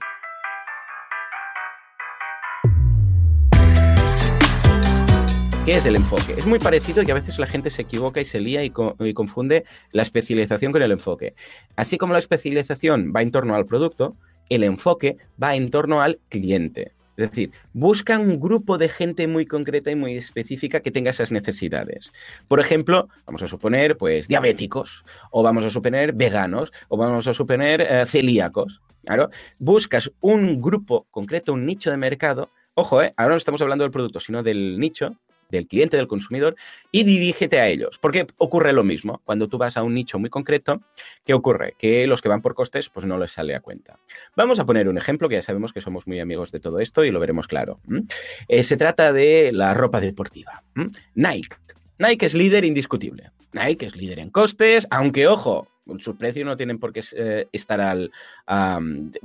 ¿Qué 5.70 5.78
es 5.78 5.86
el 5.86 5.98
enfoque? 5.98 6.34
Es 6.36 6.48
muy 6.48 6.58
parecido 6.58 7.04
y 7.04 7.12
a 7.12 7.14
veces 7.14 7.38
la 7.38 7.46
gente 7.46 7.70
se 7.70 7.84
equivoca 7.84 8.20
y 8.20 8.26
se 8.26 8.40
lía 8.40 8.64
y, 8.64 8.72
confunde 8.72 9.66
la 9.92 10.02
especialización 10.02 10.72
con 10.72 10.82
el 10.82 10.92
enfoque. 10.92 11.36
Así 11.76 12.00
como 12.00 12.14
la 12.14 12.18
especialización 12.18 13.14
va 13.16 13.22
en 13.22 13.30
torno 13.30 13.54
al 13.54 13.68
producto, 13.68 14.16
el 14.50 14.64
enfoque 14.64 15.18
va 15.40 15.56
en 15.56 15.70
torno 15.70 16.02
al 16.02 16.18
cliente. 16.28 16.94
Es 17.18 17.30
decir, 17.30 17.52
busca 17.72 18.18
un 18.18 18.40
grupo 18.40 18.80
de 18.80 18.90
gente 18.90 19.28
muy 19.28 19.46
concreta 19.46 19.92
y 19.92 19.96
muy 19.96 20.18
específica 20.18 20.80
que 20.80 20.90
tenga 20.90 21.12
esas 21.12 21.32
necesidades. 21.32 22.12
Por 22.48 22.60
ejemplo, 22.60 23.08
vamos 23.28 23.44
a 23.44 23.48
suponer, 23.48 23.96
pues, 23.96 24.28
diabéticos, 24.28 25.06
o 25.30 25.44
vamos 25.44 25.64
a 25.66 25.70
suponer 25.70 26.14
veganos, 26.14 26.74
o 26.88 26.98
vamos 26.98 27.28
a 27.28 27.34
suponer 27.36 27.82
eh, 27.82 28.08
celíacos. 28.08 28.82
Claro, 29.06 29.30
buscas 29.60 30.10
un 30.20 30.64
grupo 30.64 31.06
concreto, 31.12 31.54
un 31.54 31.68
nicho 31.68 31.92
de 31.92 31.98
mercado. 31.98 32.50
Ojo, 32.74 33.04
eh, 33.04 33.14
ahora 33.18 33.34
no 33.34 33.38
estamos 33.38 33.62
hablando 33.62 33.84
del 33.84 33.92
producto, 33.92 34.20
sino 34.20 34.42
del 34.42 34.80
nicho 34.80 35.16
del 35.50 35.68
cliente, 35.68 35.98
del 35.98 36.08
consumidor, 36.08 36.56
y 36.92 37.04
dirígete 37.04 37.60
a 37.60 37.68
ellos. 37.68 38.00
Porque 38.00 38.28
ocurre 38.38 38.74
lo 38.74 38.84
mismo. 38.84 39.22
Cuando 39.26 39.48
tú 39.48 39.58
vas 39.58 39.78
a 39.78 39.84
un 39.84 39.94
nicho 39.94 40.20
muy 40.20 40.30
concreto, 40.30 40.82
¿qué 41.26 41.34
ocurre? 41.34 41.76
Que 41.78 42.08
los 42.08 42.22
que 42.22 42.30
van 42.30 42.42
por 42.42 42.56
costes, 42.56 42.90
pues 42.90 43.06
no 43.06 43.18
les 43.18 43.32
sale 43.32 43.56
a 43.56 43.60
cuenta. 43.60 44.00
Vamos 44.36 44.60
a 44.60 44.66
poner 44.66 44.88
un 44.88 44.98
ejemplo, 44.98 45.30
que 45.30 45.36
ya 45.36 45.42
sabemos 45.42 45.74
que 45.74 45.82
somos 45.82 46.08
muy 46.08 46.20
amigos 46.20 46.52
de 46.52 46.60
todo 46.60 46.80
esto 46.80 47.04
y 47.04 47.12
lo 47.12 47.20
veremos 47.20 47.48
claro. 47.48 47.80
Eh, 48.48 48.64
se 48.64 48.78
trata 48.78 49.14
de 49.14 49.52
la 49.54 49.74
ropa 49.74 50.00
deportiva. 50.00 50.64
Nike. 51.16 51.56
Nike 51.98 52.26
es 52.26 52.34
líder 52.34 52.66
indiscutible. 52.66 53.32
Nike 53.52 53.88
es 53.88 53.96
líder 53.96 54.20
en 54.20 54.30
costes, 54.30 54.88
aunque 54.92 55.28
ojo, 55.28 55.68
sus 55.98 56.16
precios 56.16 56.46
no 56.46 56.56
tienen 56.56 56.78
por 56.78 56.94
qué 56.94 57.04
eh, 57.16 57.48
estar 57.52 57.82
al 57.82 58.12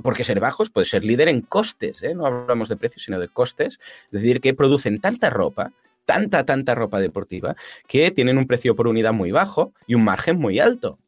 por 0.01 0.15
qué 0.15 0.23
ser 0.23 0.39
bajos, 0.39 0.69
puede 0.69 0.85
ser 0.85 1.05
líder 1.05 1.27
en 1.27 1.41
costes, 1.41 2.01
¿eh? 2.01 2.15
no 2.15 2.25
hablamos 2.25 2.69
de 2.69 2.77
precios, 2.77 3.03
sino 3.03 3.19
de 3.19 3.27
costes, 3.27 3.79
es 4.05 4.21
decir, 4.21 4.41
que 4.41 4.53
producen 4.53 4.99
tanta 4.99 5.29
ropa 5.29 5.73
tanta, 6.05 6.45
tanta 6.45 6.75
ropa 6.75 6.99
deportiva 6.99 7.55
que 7.87 8.11
tienen 8.11 8.37
un 8.37 8.47
precio 8.47 8.75
por 8.75 8.87
unidad 8.87 9.13
muy 9.13 9.31
bajo 9.31 9.73
y 9.87 9.95
un 9.95 10.03
margen 10.03 10.37
muy 10.37 10.59
alto. 10.59 10.99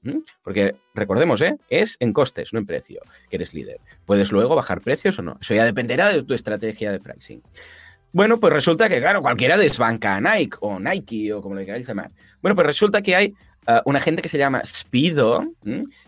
Porque 0.44 0.76
recordemos, 0.94 1.42
¿eh? 1.42 1.58
es 1.70 1.98
en 2.00 2.12
costes, 2.12 2.54
no 2.54 2.60
en 2.60 2.66
precio, 2.66 3.02
que 3.30 3.38
eres 3.38 3.54
líder. 3.54 3.80
Puedes 4.06 4.32
luego 4.32 4.56
bajar 4.56 4.82
precios 4.82 5.20
o 5.20 5.22
no. 5.22 5.38
Eso 5.40 5.54
ya 5.54 5.64
dependerá 5.64 6.10
de 6.10 6.24
tu 6.24 6.34
estrategia 6.34 6.92
de 6.92 7.00
pricing. 7.00 7.42
Bueno, 8.12 8.40
pues 8.40 8.54
resulta 8.54 8.90
que, 8.90 9.00
claro, 9.00 9.22
cualquiera 9.22 9.58
desbanca 9.58 10.16
a 10.16 10.22
Nike 10.22 10.58
o 10.62 10.80
Nike 10.80 11.34
o 11.34 11.42
como 11.42 11.56
lo 11.56 11.66
queráis 11.66 11.88
llamar. 11.88 12.12
Bueno, 12.42 12.56
pues 12.56 12.66
resulta 12.66 13.02
que 13.02 13.16
hay 13.16 13.34
uh, 13.68 13.82
una 13.86 14.00
gente 14.00 14.22
que 14.22 14.30
se 14.30 14.38
llama 14.38 14.64
Speedo, 14.66 15.46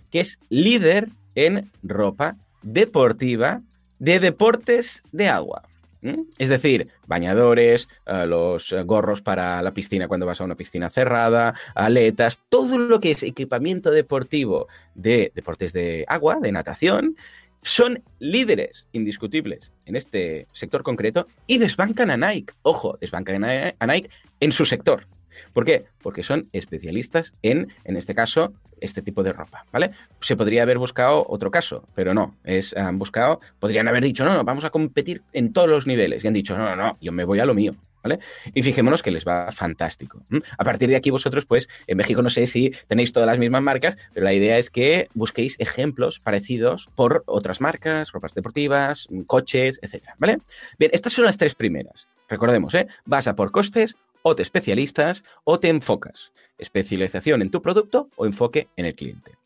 que 0.09 0.19
es 0.19 0.39
líder 0.49 1.09
en 1.35 1.71
ropa 1.83 2.35
deportiva 2.63 3.61
de 3.99 4.19
deportes 4.19 5.03
de 5.11 5.27
agua. 5.27 5.63
Es 6.01 6.49
decir, 6.49 6.89
bañadores, 7.07 7.89
eh, 8.05 8.25
los 8.25 8.73
gorros 8.85 9.21
para 9.21 9.61
la 9.61 9.73
piscina 9.73 10.07
cuando 10.07 10.25
vas 10.25 10.39
a 10.39 10.45
una 10.45 10.55
piscina 10.55 10.89
cerrada, 10.89 11.53
aletas, 11.75 12.41
todo 12.49 12.77
lo 12.77 12.99
que 12.99 13.11
es 13.11 13.23
equipamiento 13.23 13.91
deportivo 13.91 14.67
de 14.95 15.31
deportes 15.35 15.73
de 15.73 16.05
agua, 16.07 16.37
de 16.41 16.51
natación, 16.51 17.17
son 17.61 18.03
líderes 18.19 18.87
indiscutibles 18.93 19.73
en 19.85 19.95
este 19.95 20.47
sector 20.53 20.83
concreto 20.83 21.27
y 21.45 21.57
desbancan 21.57 22.09
a 22.09 22.17
Nike. 22.17 22.53
Ojo, 22.61 22.97
desbancan 23.01 23.43
a 23.43 23.87
Nike 23.87 24.09
en 24.39 24.51
su 24.51 24.65
sector. 24.65 25.07
¿Por 25.53 25.65
qué? 25.65 25.85
Porque 26.01 26.23
son 26.23 26.49
especialistas 26.53 27.33
en, 27.41 27.73
en 27.83 27.97
este 27.97 28.13
caso, 28.15 28.53
este 28.81 29.01
tipo 29.01 29.23
de 29.23 29.33
ropa, 29.33 29.65
¿vale? 29.71 29.91
Se 30.21 30.35
podría 30.35 30.63
haber 30.63 30.77
buscado 30.77 31.25
otro 31.27 31.51
caso, 31.51 31.87
pero 31.95 32.13
no, 32.13 32.37
han 32.75 32.97
buscado, 32.97 33.39
podrían 33.59 33.87
haber 33.87 34.03
dicho, 34.03 34.23
no, 34.23 34.33
no, 34.33 34.43
vamos 34.43 34.65
a 34.65 34.69
competir 34.69 35.21
en 35.33 35.53
todos 35.53 35.69
los 35.69 35.87
niveles, 35.87 36.23
y 36.23 36.27
han 36.27 36.33
dicho, 36.33 36.57
no, 36.57 36.63
no, 36.63 36.75
no, 36.75 36.97
yo 37.01 37.11
me 37.11 37.25
voy 37.25 37.39
a 37.39 37.45
lo 37.45 37.53
mío, 37.53 37.75
¿Vale? 38.01 38.19
Y 38.53 38.63
fijémonos 38.63 39.03
que 39.03 39.11
les 39.11 39.27
va 39.27 39.51
fantástico. 39.51 40.23
A 40.57 40.63
partir 40.63 40.87
de 40.87 40.95
aquí 40.95 41.09
vosotros, 41.09 41.45
pues, 41.45 41.67
en 41.85 41.97
México 41.97 42.21
no 42.21 42.29
sé 42.29 42.47
si 42.47 42.71
tenéis 42.87 43.11
todas 43.11 43.27
las 43.27 43.39
mismas 43.39 43.61
marcas, 43.61 43.97
pero 44.13 44.23
la 44.23 44.33
idea 44.33 44.57
es 44.57 44.69
que 44.69 45.09
busquéis 45.13 45.57
ejemplos 45.59 46.21
parecidos 46.21 46.89
por 46.95 47.23
otras 47.25 47.59
marcas, 47.59 48.13
ropas 48.13 48.33
deportivas, 48.33 49.09
coches, 49.27 49.79
etcétera, 49.81 50.15
¿vale? 50.17 50.37
Bien, 50.77 50.91
estas 50.93 51.11
son 51.11 51.25
las 51.25 51.37
tres 51.37 51.55
primeras. 51.55 52.07
Recordemos, 52.29 52.73
¿eh? 52.73 52.87
Vas 53.05 53.27
a 53.27 53.35
por 53.35 53.51
costes, 53.51 53.97
o 54.21 54.35
te 54.35 54.43
especialistas 54.43 55.23
o 55.43 55.59
te 55.59 55.69
enfocas. 55.69 56.31
Especialización 56.57 57.41
en 57.41 57.51
tu 57.51 57.61
producto 57.61 58.09
o 58.15 58.25
enfoque 58.25 58.67
en 58.75 58.85
el 58.85 58.95
cliente. 58.95 59.37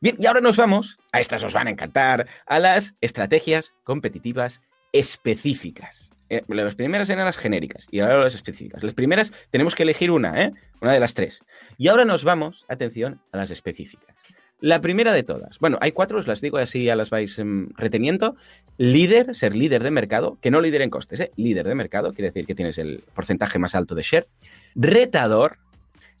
Bien, 0.00 0.16
y 0.18 0.26
ahora 0.26 0.40
nos 0.40 0.56
vamos, 0.56 0.98
a 1.12 1.20
estas 1.20 1.42
os 1.42 1.52
van 1.52 1.66
a 1.66 1.70
encantar, 1.70 2.28
a 2.46 2.58
las 2.58 2.94
estrategias 3.00 3.74
competitivas 3.82 4.62
específicas. 4.92 6.10
Eh, 6.30 6.42
las 6.48 6.74
primeras 6.74 7.08
eran 7.08 7.24
las 7.24 7.38
genéricas 7.38 7.86
y 7.90 8.00
ahora 8.00 8.18
las 8.18 8.34
específicas. 8.34 8.82
Las 8.82 8.94
primeras 8.94 9.32
tenemos 9.50 9.74
que 9.74 9.82
elegir 9.82 10.10
una, 10.10 10.42
¿eh? 10.42 10.52
Una 10.80 10.92
de 10.92 11.00
las 11.00 11.14
tres. 11.14 11.40
Y 11.78 11.88
ahora 11.88 12.04
nos 12.04 12.22
vamos, 12.22 12.64
atención, 12.68 13.20
a 13.32 13.38
las 13.38 13.50
específicas. 13.50 14.14
La 14.60 14.80
primera 14.80 15.12
de 15.12 15.22
todas. 15.22 15.58
Bueno, 15.60 15.78
hay 15.80 15.92
cuatro, 15.92 16.18
os 16.18 16.26
las 16.26 16.40
digo 16.40 16.58
así 16.58 16.84
ya 16.84 16.96
las 16.96 17.10
vais 17.10 17.38
em, 17.38 17.68
reteniendo. 17.76 18.34
Líder, 18.76 19.34
ser 19.34 19.54
líder 19.54 19.84
de 19.84 19.92
mercado, 19.92 20.36
que 20.40 20.50
no 20.50 20.60
líder 20.60 20.82
en 20.82 20.90
costes, 20.90 21.20
¿eh? 21.20 21.30
líder 21.36 21.66
de 21.66 21.76
mercado, 21.76 22.12
quiere 22.12 22.28
decir 22.28 22.44
que 22.44 22.56
tienes 22.56 22.78
el 22.78 23.04
porcentaje 23.14 23.58
más 23.58 23.76
alto 23.76 23.94
de 23.94 24.02
share. 24.02 24.28
Retador, 24.74 25.58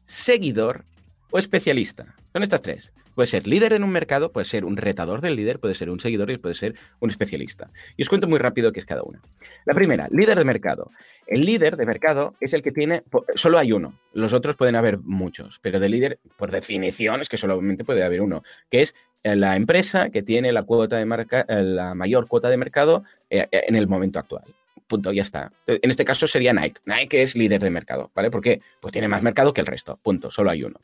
seguidor 0.04 0.84
o 1.30 1.38
especialista. 1.38 2.14
Son 2.32 2.42
estas 2.42 2.62
tres. 2.62 2.92
Puede 3.18 3.26
ser 3.26 3.48
líder 3.48 3.72
en 3.72 3.82
un 3.82 3.90
mercado, 3.90 4.30
puede 4.30 4.44
ser 4.44 4.64
un 4.64 4.76
retador 4.76 5.20
del 5.20 5.34
líder, 5.34 5.58
puede 5.58 5.74
ser 5.74 5.90
un 5.90 5.98
seguidor 5.98 6.30
y 6.30 6.38
puede 6.38 6.54
ser 6.54 6.76
un 7.00 7.10
especialista. 7.10 7.72
Y 7.96 8.02
os 8.02 8.08
cuento 8.08 8.28
muy 8.28 8.38
rápido 8.38 8.70
qué 8.70 8.78
es 8.78 8.86
cada 8.86 9.02
una. 9.02 9.20
La 9.64 9.74
primera, 9.74 10.06
líder 10.12 10.38
de 10.38 10.44
mercado. 10.44 10.92
El 11.26 11.44
líder 11.44 11.76
de 11.76 11.84
mercado 11.84 12.36
es 12.38 12.52
el 12.52 12.62
que 12.62 12.70
tiene, 12.70 13.02
solo 13.34 13.58
hay 13.58 13.72
uno, 13.72 13.98
los 14.12 14.32
otros 14.34 14.54
pueden 14.54 14.76
haber 14.76 14.98
muchos, 14.98 15.58
pero 15.60 15.80
de 15.80 15.88
líder, 15.88 16.20
por 16.36 16.52
definición, 16.52 17.20
es 17.20 17.28
que 17.28 17.36
solamente 17.36 17.82
puede 17.82 18.04
haber 18.04 18.20
uno, 18.20 18.44
que 18.70 18.82
es 18.82 18.94
eh, 19.24 19.34
la 19.34 19.56
empresa 19.56 20.10
que 20.10 20.22
tiene 20.22 20.52
la 20.52 20.62
cuota 20.62 20.96
de 20.98 21.04
marca, 21.04 21.44
eh, 21.48 21.64
la 21.64 21.96
mayor 21.96 22.28
cuota 22.28 22.48
de 22.48 22.56
mercado 22.56 23.02
eh, 23.30 23.48
en 23.50 23.74
el 23.74 23.88
momento 23.88 24.20
actual 24.20 24.44
punto, 24.86 25.12
ya 25.12 25.22
está. 25.22 25.52
En 25.66 25.90
este 25.90 26.04
caso 26.04 26.26
sería 26.26 26.54
Nike. 26.54 26.80
Nike 26.86 27.20
es 27.20 27.36
líder 27.36 27.60
de 27.60 27.68
mercado, 27.68 28.10
¿vale? 28.14 28.30
¿Por 28.30 28.40
qué? 28.40 28.62
Pues 28.80 28.90
tiene 28.90 29.06
más 29.06 29.22
mercado 29.22 29.52
que 29.52 29.60
el 29.60 29.66
resto, 29.66 29.98
punto, 30.02 30.30
solo 30.30 30.50
hay 30.50 30.62
uno. 30.62 30.80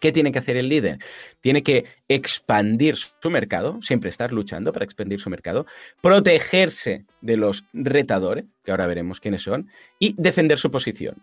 ¿Qué 0.00 0.12
tiene 0.12 0.32
que 0.32 0.38
hacer 0.38 0.56
el 0.56 0.68
líder? 0.68 0.98
Tiene 1.40 1.62
que 1.62 1.84
expandir 2.08 2.96
su 2.96 3.30
mercado, 3.30 3.80
siempre 3.82 4.10
estar 4.10 4.32
luchando 4.32 4.72
para 4.72 4.84
expandir 4.84 5.20
su 5.20 5.30
mercado, 5.30 5.66
protegerse 6.00 7.04
de 7.20 7.36
los 7.36 7.64
retadores, 7.72 8.44
que 8.64 8.70
ahora 8.70 8.86
veremos 8.86 9.20
quiénes 9.20 9.42
son, 9.42 9.68
y 9.98 10.14
defender 10.16 10.58
su 10.58 10.70
posición. 10.70 11.16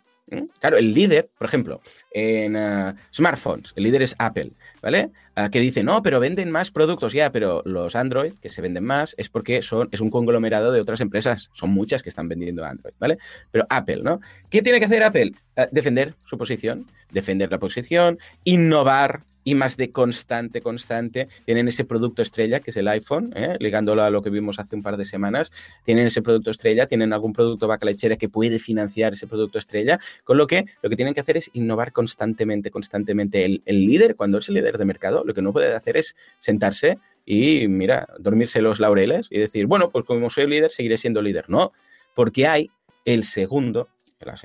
Claro, 0.60 0.78
el 0.78 0.92
líder, 0.92 1.30
por 1.38 1.46
ejemplo, 1.46 1.82
en 2.12 2.56
ah, 2.56 2.96
smartphones, 3.14 3.74
el 3.76 3.84
líder 3.84 4.02
es 4.02 4.16
Apple, 4.18 4.54
¿vale? 4.82 5.12
Ah, 5.36 5.50
que 5.52 5.60
dice, 5.60 5.84
no, 5.84 6.02
pero 6.02 6.20
venden 6.20 6.50
más 6.50 6.72
productos 6.72 7.14
ya, 7.14 7.32
pero 7.32 7.62
los 7.64 7.96
Android 7.96 8.34
que 8.42 8.50
se 8.50 8.64
venden 8.64 8.86
más 8.86 9.14
es 9.20 9.30
porque 9.30 9.62
son, 9.62 9.88
es 9.92 10.02
un 10.02 10.10
conglomerado 10.10 10.72
de 10.72 10.82
otras 10.82 11.00
empresas, 11.02 11.52
son 11.54 11.70
muchas 11.70 12.02
que 12.02 12.10
están 12.10 12.28
vendiendo 12.28 12.66
Android, 12.66 12.96
¿vale? 12.98 13.20
Pero 13.52 13.68
Apple, 13.70 14.02
¿no? 14.02 14.20
¿Qué 14.50 14.64
tiene 14.64 14.80
que 14.80 14.86
hacer 14.86 15.04
Apple? 15.04 15.34
Ah, 15.56 15.68
defender 15.72 16.16
su 16.24 16.40
posición, 16.40 16.90
defender 17.12 17.52
la 17.52 17.60
posición, 17.60 18.18
innovar, 18.44 19.26
y 19.46 19.56
más 19.56 19.78
de 19.78 19.92
constante, 19.92 20.60
constante. 20.60 21.30
Tienen 21.46 21.70
ese 21.70 21.86
producto 21.86 22.22
estrella, 22.22 22.60
que 22.60 22.72
es 22.72 22.78
el 22.78 22.88
iPhone, 22.90 23.32
¿eh? 23.36 23.56
ligándolo 23.60 24.04
a 24.04 24.10
lo 24.10 24.22
que 24.22 24.30
vimos 24.30 24.60
hace 24.60 24.76
un 24.76 24.84
par 24.84 24.98
de 24.98 25.06
semanas. 25.06 25.52
Tienen 25.84 26.08
ese 26.08 26.22
producto 26.22 26.50
estrella, 26.52 26.88
tienen 26.88 27.14
algún 27.14 27.32
producto 27.32 27.68
vaca 27.68 27.86
lechera 27.86 28.18
que 28.18 28.28
puede 28.28 28.60
financiar 28.60 29.14
ese 29.14 29.28
producto 29.28 29.60
estrella, 29.60 30.00
con 30.24 30.38
lo 30.38 30.48
que 30.48 30.66
lo 30.82 30.90
que 30.90 30.96
tienen 30.96 31.14
que 31.14 31.22
hacer 31.22 31.38
es 31.38 31.52
innovar 31.54 31.94
constantemente, 31.94 32.72
constantemente. 32.72 33.46
El, 33.46 33.62
el 33.66 33.86
líder, 33.86 34.16
cuando 34.16 34.40
es 34.40 34.50
el 34.50 34.56
líder 34.56 34.80
de 34.80 34.86
mercado, 34.86 35.24
lo 35.24 35.34
que 35.34 35.44
no 35.44 35.54
puede 35.54 35.74
hacer 35.76 35.96
es 35.96 36.16
sentarse 36.40 36.98
y, 37.24 37.68
mira, 37.68 38.08
dormirse 38.18 38.62
los 38.62 38.80
laureles 38.80 39.28
y 39.30 39.38
decir, 39.38 39.68
bueno, 39.68 39.92
pues 39.92 40.06
como 40.06 40.30
soy 40.32 40.48
líder, 40.48 40.72
seguiré 40.72 40.98
siendo 40.98 41.22
líder. 41.22 41.50
No, 41.50 41.72
porque 42.16 42.48
hay 42.48 42.72
el 43.06 43.24
segundo, 43.24 43.90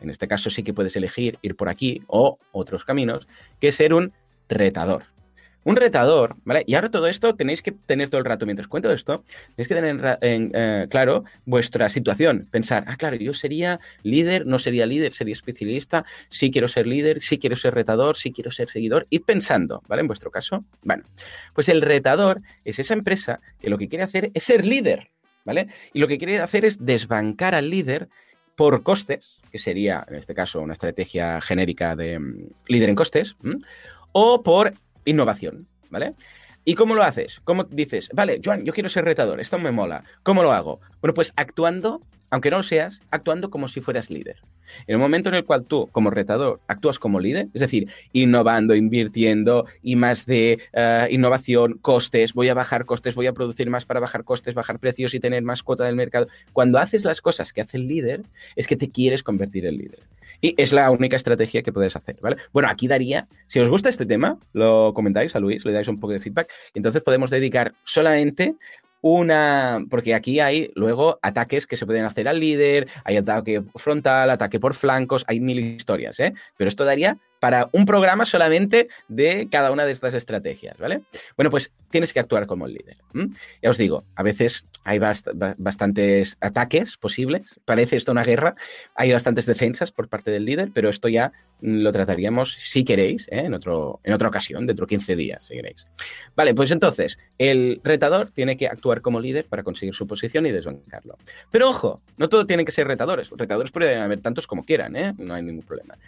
en 0.02 0.10
este 0.10 0.28
caso 0.28 0.50
sí 0.50 0.62
que 0.62 0.74
puedes 0.74 0.94
elegir 0.96 1.38
ir 1.40 1.56
por 1.56 1.70
aquí 1.70 2.02
o 2.06 2.38
otros 2.52 2.84
caminos, 2.84 3.26
que 3.60 3.68
es 3.68 3.74
ser 3.74 3.94
un 3.94 4.12
retador. 4.50 5.04
Un 5.62 5.76
retador, 5.76 6.36
¿vale? 6.44 6.64
Y 6.66 6.74
ahora 6.74 6.90
todo 6.90 7.06
esto 7.06 7.34
tenéis 7.34 7.60
que 7.60 7.72
tener 7.72 8.08
todo 8.08 8.18
el 8.18 8.24
rato, 8.24 8.46
mientras 8.46 8.66
cuento 8.66 8.90
esto, 8.90 9.24
tenéis 9.54 9.68
que 9.68 9.74
tener 9.74 10.18
en, 10.22 10.50
eh, 10.54 10.86
claro 10.88 11.24
vuestra 11.44 11.90
situación. 11.90 12.48
Pensar, 12.50 12.84
ah, 12.86 12.96
claro, 12.96 13.16
yo 13.16 13.34
sería 13.34 13.78
líder, 14.02 14.46
no 14.46 14.58
sería 14.58 14.86
líder, 14.86 15.12
sería 15.12 15.34
especialista, 15.34 16.06
sí 16.30 16.50
quiero 16.50 16.66
ser 16.66 16.86
líder, 16.86 17.20
sí 17.20 17.38
quiero 17.38 17.56
ser 17.56 17.74
retador, 17.74 18.16
sí 18.16 18.32
quiero 18.32 18.50
ser 18.50 18.70
seguidor. 18.70 19.06
Id 19.10 19.22
pensando, 19.26 19.82
¿vale? 19.86 20.00
En 20.00 20.06
vuestro 20.06 20.30
caso. 20.30 20.64
Bueno, 20.82 21.04
pues 21.52 21.68
el 21.68 21.82
retador 21.82 22.40
es 22.64 22.78
esa 22.78 22.94
empresa 22.94 23.40
que 23.60 23.68
lo 23.68 23.76
que 23.76 23.88
quiere 23.88 24.04
hacer 24.04 24.30
es 24.32 24.44
ser 24.44 24.64
líder, 24.64 25.10
¿vale? 25.44 25.68
Y 25.92 26.00
lo 26.00 26.08
que 26.08 26.16
quiere 26.16 26.40
hacer 26.40 26.64
es 26.64 26.86
desbancar 26.86 27.54
al 27.54 27.68
líder 27.68 28.08
por 28.56 28.82
costes, 28.82 29.40
que 29.50 29.58
sería 29.58 30.06
en 30.08 30.16
este 30.16 30.34
caso 30.34 30.60
una 30.60 30.72
estrategia 30.72 31.40
genérica 31.40 31.96
de 31.96 32.18
mm, 32.18 32.48
líder 32.68 32.88
en 32.90 32.94
costes, 32.94 33.36
o 34.12 34.42
por 34.42 34.74
innovación, 35.04 35.66
¿vale? 35.90 36.14
¿Y 36.64 36.74
cómo 36.74 36.94
lo 36.94 37.02
haces? 37.02 37.40
¿Cómo 37.44 37.64
dices, 37.64 38.10
vale, 38.12 38.40
Joan, 38.44 38.64
yo 38.64 38.72
quiero 38.72 38.88
ser 38.88 39.04
retador, 39.04 39.40
esto 39.40 39.58
me 39.58 39.70
mola, 39.70 40.04
¿cómo 40.22 40.42
lo 40.42 40.52
hago? 40.52 40.80
Bueno, 41.00 41.14
pues 41.14 41.32
actuando, 41.36 42.02
aunque 42.28 42.50
no 42.50 42.58
lo 42.58 42.62
seas, 42.62 43.02
actuando 43.10 43.50
como 43.50 43.66
si 43.66 43.80
fueras 43.80 44.10
líder. 44.10 44.36
En 44.86 44.94
el 44.94 44.98
momento 44.98 45.28
en 45.28 45.34
el 45.36 45.44
cual 45.44 45.64
tú, 45.64 45.88
como 45.90 46.10
retador, 46.10 46.60
actúas 46.68 46.98
como 46.98 47.18
líder, 47.18 47.48
es 47.54 47.60
decir, 47.60 47.88
innovando, 48.12 48.74
invirtiendo 48.74 49.66
y 49.82 49.96
más 49.96 50.26
de 50.26 50.58
eh, 50.72 51.08
innovación, 51.10 51.78
costes, 51.80 52.34
voy 52.34 52.48
a 52.48 52.54
bajar 52.54 52.84
costes, 52.84 53.14
voy 53.14 53.26
a 53.26 53.32
producir 53.32 53.70
más 53.70 53.86
para 53.86 54.00
bajar 54.00 54.24
costes, 54.24 54.54
bajar 54.54 54.78
precios 54.78 55.14
y 55.14 55.20
tener 55.20 55.42
más 55.42 55.62
cuota 55.62 55.84
del 55.84 55.96
mercado. 55.96 56.28
Cuando 56.52 56.78
haces 56.78 57.04
las 57.04 57.20
cosas 57.20 57.52
que 57.52 57.62
hace 57.62 57.78
el 57.78 57.88
líder, 57.88 58.22
es 58.54 58.66
que 58.66 58.76
te 58.76 58.90
quieres 58.90 59.22
convertir 59.22 59.66
en 59.66 59.78
líder. 59.78 60.00
Y 60.40 60.54
es 60.60 60.72
la 60.72 60.90
única 60.90 61.16
estrategia 61.16 61.62
que 61.62 61.72
puedes 61.72 61.96
hacer, 61.96 62.16
¿vale? 62.20 62.36
Bueno, 62.52 62.68
aquí 62.68 62.88
daría, 62.88 63.28
si 63.46 63.60
os 63.60 63.68
gusta 63.68 63.88
este 63.88 64.06
tema, 64.06 64.38
lo 64.52 64.92
comentáis 64.94 65.34
a 65.36 65.40
Luis, 65.40 65.64
le 65.64 65.72
dais 65.72 65.88
un 65.88 65.98
poco 65.98 66.12
de 66.12 66.20
feedback, 66.20 66.50
entonces 66.74 67.02
podemos 67.02 67.30
dedicar 67.30 67.74
solamente 67.84 68.56
una, 69.02 69.84
porque 69.88 70.14
aquí 70.14 70.40
hay 70.40 70.70
luego 70.74 71.18
ataques 71.22 71.66
que 71.66 71.76
se 71.76 71.86
pueden 71.86 72.04
hacer 72.04 72.28
al 72.28 72.38
líder, 72.38 72.88
hay 73.04 73.16
ataque 73.16 73.62
frontal, 73.76 74.30
ataque 74.30 74.60
por 74.60 74.74
flancos, 74.74 75.24
hay 75.26 75.40
mil 75.40 75.58
historias, 75.58 76.20
¿eh? 76.20 76.34
Pero 76.56 76.68
esto 76.68 76.84
daría 76.84 77.18
para 77.40 77.70
un 77.72 77.86
programa 77.86 78.26
solamente 78.26 78.88
de 79.08 79.48
cada 79.50 79.72
una 79.72 79.86
de 79.86 79.92
estas 79.92 80.14
estrategias, 80.14 80.78
¿vale? 80.78 81.02
Bueno, 81.36 81.50
pues 81.50 81.72
tienes 81.90 82.12
que 82.12 82.20
actuar 82.20 82.46
como 82.46 82.66
el 82.66 82.74
líder. 82.74 82.98
Ya 83.62 83.70
os 83.70 83.78
digo, 83.78 84.04
a 84.14 84.22
veces 84.22 84.66
hay 84.84 84.98
bastantes 84.98 86.36
ataques 86.40 86.96
posibles, 86.96 87.60
parece 87.64 87.96
esto 87.96 88.12
una 88.12 88.24
guerra, 88.24 88.54
hay 88.94 89.12
bastantes 89.12 89.46
defensas 89.46 89.90
por 89.90 90.08
parte 90.08 90.30
del 90.30 90.44
líder, 90.44 90.70
pero 90.72 90.88
esto 90.88 91.08
ya 91.08 91.32
lo 91.60 91.92
trataríamos, 91.92 92.54
si 92.54 92.84
queréis, 92.84 93.26
¿eh? 93.28 93.40
en, 93.40 93.54
otro, 93.54 94.00
en 94.04 94.14
otra 94.14 94.28
ocasión, 94.28 94.66
dentro 94.66 94.86
de 94.86 94.90
15 94.90 95.16
días, 95.16 95.44
si 95.44 95.54
queréis. 95.54 95.86
Vale, 96.34 96.54
pues 96.54 96.70
entonces, 96.70 97.18
el 97.38 97.80
retador 97.84 98.30
tiene 98.30 98.56
que 98.56 98.66
actuar 98.66 99.02
como 99.02 99.20
líder 99.20 99.46
para 99.46 99.62
conseguir 99.62 99.94
su 99.94 100.06
posición 100.06 100.46
y 100.46 100.52
desbancarlo. 100.52 101.18
Pero 101.50 101.68
ojo, 101.68 102.02
no 102.16 102.28
todo 102.28 102.46
tiene 102.46 102.64
que 102.64 102.72
ser 102.72 102.86
retadores, 102.86 103.30
retadores 103.30 103.72
pueden 103.72 104.00
haber 104.00 104.20
tantos 104.20 104.46
como 104.46 104.64
quieran, 104.64 104.96
¿eh? 104.96 105.14
no 105.18 105.34
hay 105.34 105.42
ningún 105.42 105.64
problema. 105.64 105.98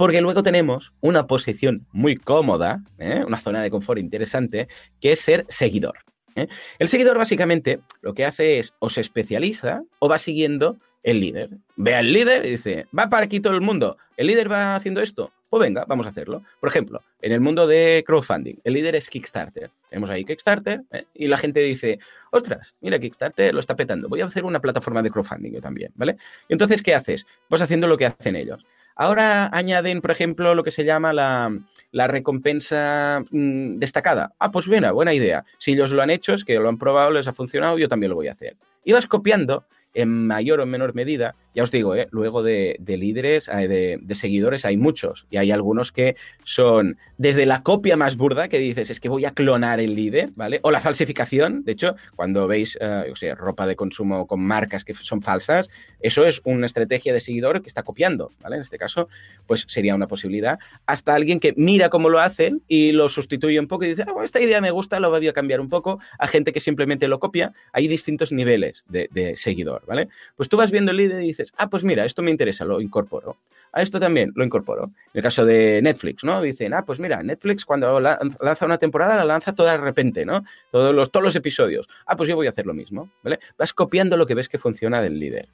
Porque 0.00 0.22
luego 0.22 0.42
tenemos 0.42 0.94
una 1.02 1.26
posición 1.26 1.86
muy 1.92 2.16
cómoda, 2.16 2.82
¿eh? 2.98 3.22
una 3.26 3.38
zona 3.38 3.62
de 3.62 3.68
confort 3.68 4.00
interesante, 4.00 4.66
que 4.98 5.12
es 5.12 5.20
ser 5.20 5.44
seguidor. 5.50 5.98
¿eh? 6.36 6.46
El 6.78 6.88
seguidor 6.88 7.18
básicamente 7.18 7.80
lo 8.00 8.14
que 8.14 8.24
hace 8.24 8.58
es 8.58 8.72
o 8.78 8.88
se 8.88 9.02
especializa 9.02 9.82
o 9.98 10.08
va 10.08 10.16
siguiendo 10.16 10.78
el 11.02 11.20
líder. 11.20 11.50
Ve 11.76 11.96
al 11.96 12.14
líder 12.14 12.46
y 12.46 12.52
dice, 12.52 12.86
va 12.98 13.10
para 13.10 13.26
aquí 13.26 13.40
todo 13.40 13.52
el 13.52 13.60
mundo, 13.60 13.98
el 14.16 14.28
líder 14.28 14.50
va 14.50 14.74
haciendo 14.74 15.02
esto, 15.02 15.32
pues 15.50 15.60
venga, 15.60 15.84
vamos 15.86 16.06
a 16.06 16.08
hacerlo. 16.08 16.44
Por 16.60 16.70
ejemplo, 16.70 17.02
en 17.20 17.32
el 17.32 17.40
mundo 17.40 17.66
de 17.66 18.02
crowdfunding, 18.06 18.54
el 18.64 18.72
líder 18.72 18.96
es 18.96 19.10
Kickstarter. 19.10 19.70
Tenemos 19.90 20.08
ahí 20.08 20.24
Kickstarter 20.24 20.80
¿eh? 20.92 21.04
y 21.12 21.28
la 21.28 21.36
gente 21.36 21.60
dice, 21.60 21.98
ostras, 22.30 22.74
mira, 22.80 22.98
Kickstarter 22.98 23.52
lo 23.52 23.60
está 23.60 23.76
petando, 23.76 24.08
voy 24.08 24.22
a 24.22 24.24
hacer 24.24 24.46
una 24.46 24.60
plataforma 24.60 25.02
de 25.02 25.10
crowdfunding 25.10 25.52
yo 25.52 25.60
también, 25.60 25.92
¿vale? 25.94 26.16
Entonces, 26.48 26.80
¿qué 26.82 26.94
haces? 26.94 27.26
Vas 27.50 27.60
haciendo 27.60 27.86
lo 27.86 27.98
que 27.98 28.06
hacen 28.06 28.34
ellos. 28.34 28.64
Ahora 28.94 29.48
añaden, 29.52 30.00
por 30.00 30.10
ejemplo, 30.10 30.54
lo 30.54 30.64
que 30.64 30.70
se 30.70 30.84
llama 30.84 31.12
la, 31.12 32.06
recompensa 32.06 33.22
mm, 33.30 33.78
destacada. 33.78 34.34
Ah, 34.38 34.50
pues 34.50 34.66
buena, 34.66 34.92
buena 34.92 35.14
idea. 35.14 35.44
Si 35.58 35.72
ellos 35.72 35.92
lo 35.92 36.02
han 36.02 36.10
hecho, 36.10 36.34
es 36.34 36.44
que 36.44 36.58
lo 36.58 36.68
han 36.68 36.78
probado, 36.78 37.10
les 37.10 37.28
ha 37.28 37.32
funcionado, 37.32 37.78
yo 37.78 37.88
también 37.88 38.10
lo 38.10 38.16
voy 38.16 38.28
a 38.28 38.32
hacer. 38.32 38.56
Y 38.84 38.92
vas 38.92 39.06
copiando 39.06 39.64
en 39.94 40.26
mayor 40.26 40.60
o 40.60 40.66
menor 40.66 40.94
medida, 40.94 41.34
ya 41.54 41.64
os 41.64 41.70
digo, 41.72 41.96
¿eh? 41.96 42.06
luego 42.12 42.42
de, 42.42 42.78
líderes, 42.86 43.46
de, 43.46 44.14
seguidores 44.14 44.64
hay 44.64 44.76
muchos 44.76 45.26
y 45.30 45.38
hay 45.38 45.50
algunos 45.50 45.90
que 45.90 46.16
son 46.44 46.96
desde 47.18 47.44
la 47.44 47.62
copia 47.62 47.96
más 47.96 48.16
burda 48.16 48.48
que 48.48 48.58
dices 48.58 48.90
es 48.90 49.00
que 49.00 49.08
voy 49.08 49.24
a 49.24 49.32
clonar 49.32 49.80
el 49.80 49.96
líder, 49.96 50.30
¿vale? 50.36 50.60
O 50.62 50.70
la 50.70 50.80
falsificación, 50.80 51.64
de 51.64 51.72
hecho, 51.72 51.96
cuando 52.14 52.46
veis 52.46 52.78
o 52.80 53.34
ropa 53.34 53.66
de 53.66 53.74
consumo 53.74 54.26
con 54.26 54.40
marcas 54.40 54.84
que 54.84 54.94
son 54.94 55.22
falsas, 55.22 55.70
eso 56.00 56.24
es 56.24 56.40
una 56.44 56.66
estrategia 56.66 57.12
de 57.12 57.20
seguidor 57.20 57.62
que 57.62 57.68
está 57.68 57.82
copiando, 57.82 58.30
¿vale? 58.40 58.56
En 58.56 58.62
este 58.62 58.78
caso, 58.78 59.08
pues 59.46 59.64
sería 59.68 59.94
una 59.94 60.06
posibilidad. 60.06 60.58
Hasta 60.86 61.14
alguien 61.14 61.40
que 61.40 61.52
mira 61.56 61.88
cómo 61.88 62.10
lo 62.10 62.20
hacen 62.20 62.62
y 62.68 62.92
lo 62.92 63.08
sustituye 63.08 63.58
un 63.58 63.66
poco 63.66 63.84
y 63.84 63.88
dice, 63.88 64.04
ah, 64.06 64.24
esta 64.24 64.40
idea 64.40 64.60
me 64.60 64.70
gusta, 64.70 65.00
lo 65.00 65.10
voy 65.10 65.26
a 65.26 65.32
cambiar 65.32 65.60
un 65.60 65.68
poco, 65.68 65.98
a 66.18 66.28
gente 66.28 66.52
que 66.52 66.60
simplemente 66.60 67.08
lo 67.08 67.18
copia, 67.18 67.52
hay 67.72 67.88
distintos 67.88 68.30
niveles 68.30 68.84
de 68.88 69.34
seguidor. 69.36 69.79
¿Vale? 69.86 70.08
Pues 70.36 70.48
tú 70.48 70.56
vas 70.56 70.70
viendo 70.70 70.90
el 70.90 70.96
líder 70.96 71.22
y 71.22 71.28
dices, 71.28 71.52
ah, 71.56 71.68
pues 71.68 71.84
mira, 71.84 72.04
esto 72.04 72.22
me 72.22 72.30
interesa, 72.30 72.64
lo 72.64 72.80
incorporo. 72.80 73.36
A 73.72 73.82
esto 73.82 74.00
también 74.00 74.32
lo 74.34 74.44
incorporo. 74.44 74.84
En 74.84 74.92
el 75.14 75.22
caso 75.22 75.44
de 75.44 75.80
Netflix, 75.82 76.24
¿no? 76.24 76.42
Dicen, 76.42 76.74
ah, 76.74 76.84
pues 76.84 76.98
mira, 76.98 77.22
Netflix 77.22 77.64
cuando 77.64 78.00
lanza 78.00 78.66
una 78.66 78.78
temporada 78.78 79.16
la 79.16 79.24
lanza 79.24 79.54
toda 79.54 79.72
de 79.72 79.78
repente, 79.78 80.24
¿no? 80.24 80.44
Todos 80.70 80.94
los, 80.94 81.10
todos 81.10 81.24
los 81.24 81.36
episodios. 81.36 81.88
Ah, 82.06 82.16
pues 82.16 82.28
yo 82.28 82.36
voy 82.36 82.46
a 82.46 82.50
hacer 82.50 82.66
lo 82.66 82.74
mismo, 82.74 83.10
¿vale? 83.22 83.38
Vas 83.58 83.72
copiando 83.72 84.16
lo 84.16 84.26
que 84.26 84.34
ves 84.34 84.48
que 84.48 84.58
funciona 84.58 85.00
del 85.00 85.18
líder. 85.18 85.48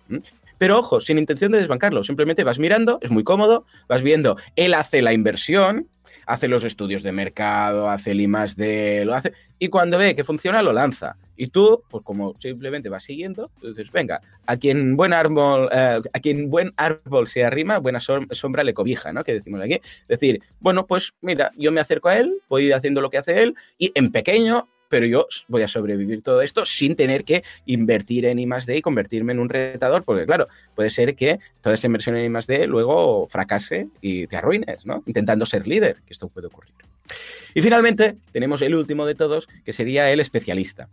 Pero 0.58 0.78
ojo, 0.78 1.00
sin 1.00 1.18
intención 1.18 1.52
de 1.52 1.58
desbancarlo, 1.58 2.02
simplemente 2.02 2.42
vas 2.44 2.58
mirando, 2.58 2.98
es 3.02 3.10
muy 3.10 3.24
cómodo, 3.24 3.66
vas 3.88 4.02
viendo, 4.02 4.36
él 4.56 4.72
hace 4.72 5.02
la 5.02 5.12
inversión, 5.12 5.88
hace 6.26 6.48
los 6.48 6.64
estudios 6.64 7.02
de 7.02 7.12
mercado, 7.12 7.90
hace 7.90 8.12
el 8.12 8.20
I 8.22 8.26
D, 8.56 9.04
lo 9.04 9.14
hace, 9.14 9.32
y 9.58 9.68
cuando 9.68 9.98
ve 9.98 10.16
que 10.16 10.24
funciona, 10.24 10.62
lo 10.62 10.72
lanza. 10.72 11.16
Y 11.37 11.49
tú, 11.49 11.83
pues 11.88 12.03
como 12.05 12.35
simplemente 12.38 12.88
vas 12.88 13.05
siguiendo, 13.05 13.51
dices, 13.62 13.90
venga, 13.92 14.20
a 14.46 14.57
quien 14.57 14.96
buen 14.96 15.12
árbol, 15.12 15.68
eh, 15.72 16.01
a 16.12 16.20
quien 16.20 16.51
buen 16.51 16.72
árbol 16.77 17.27
se 17.27 17.44
arrima, 17.44 17.79
buena 17.79 18.01
sombra 18.01 18.64
le 18.64 18.75
cobija, 18.75 19.12
¿no? 19.12 19.25
Que 19.25 19.35
decimos 19.35 19.61
aquí. 19.61 19.75
Es 19.75 20.09
decir, 20.09 20.40
bueno, 20.61 20.87
pues 20.87 21.14
mira, 21.20 21.53
yo 21.57 21.72
me 21.72 21.81
acerco 21.81 22.09
a 22.09 22.18
él, 22.18 22.40
voy 22.49 22.72
haciendo 22.72 23.01
lo 23.01 23.11
que 23.11 23.18
hace 23.18 23.42
él, 23.42 23.55
y 23.79 23.92
en 23.94 24.11
pequeño 24.12 24.68
pero 24.88 25.07
yo 25.07 25.27
voy 25.49 25.62
a 25.62 25.68
sobrevivir 25.68 26.22
todo 26.22 26.42
esto 26.42 26.64
sin 26.64 26.94
tener 26.96 27.25
que 27.25 27.42
invertir 27.66 28.27
en 28.27 28.38
I 28.38 28.49
y 28.68 28.83
convertirme 28.83 29.33
en 29.33 29.38
un 29.38 29.49
retador, 29.49 30.05
porque 30.05 30.27
claro, 30.27 30.49
puede 30.75 30.90
ser 30.90 31.14
que 31.14 31.38
toda 31.61 31.75
esa 31.75 31.87
inversión 31.87 32.16
en 32.16 32.35
I 32.37 32.66
luego 32.66 33.27
fracase 33.29 33.88
y 34.01 34.27
te 34.27 34.37
arruines, 34.37 34.87
¿no? 34.87 35.03
Intentando 35.07 35.46
ser 35.46 35.66
líder, 35.66 35.96
que 36.07 36.12
esto 36.12 36.29
puede 36.29 36.46
ocurrir. 36.46 36.72
Y 37.55 37.62
finalmente 37.62 38.16
tenemos 38.33 38.62
el 38.62 38.75
último 38.75 39.07
de 39.07 39.14
todos, 39.14 39.49
que 39.64 39.72
sería 39.72 40.11
el 40.11 40.20
especialista, 40.20 40.88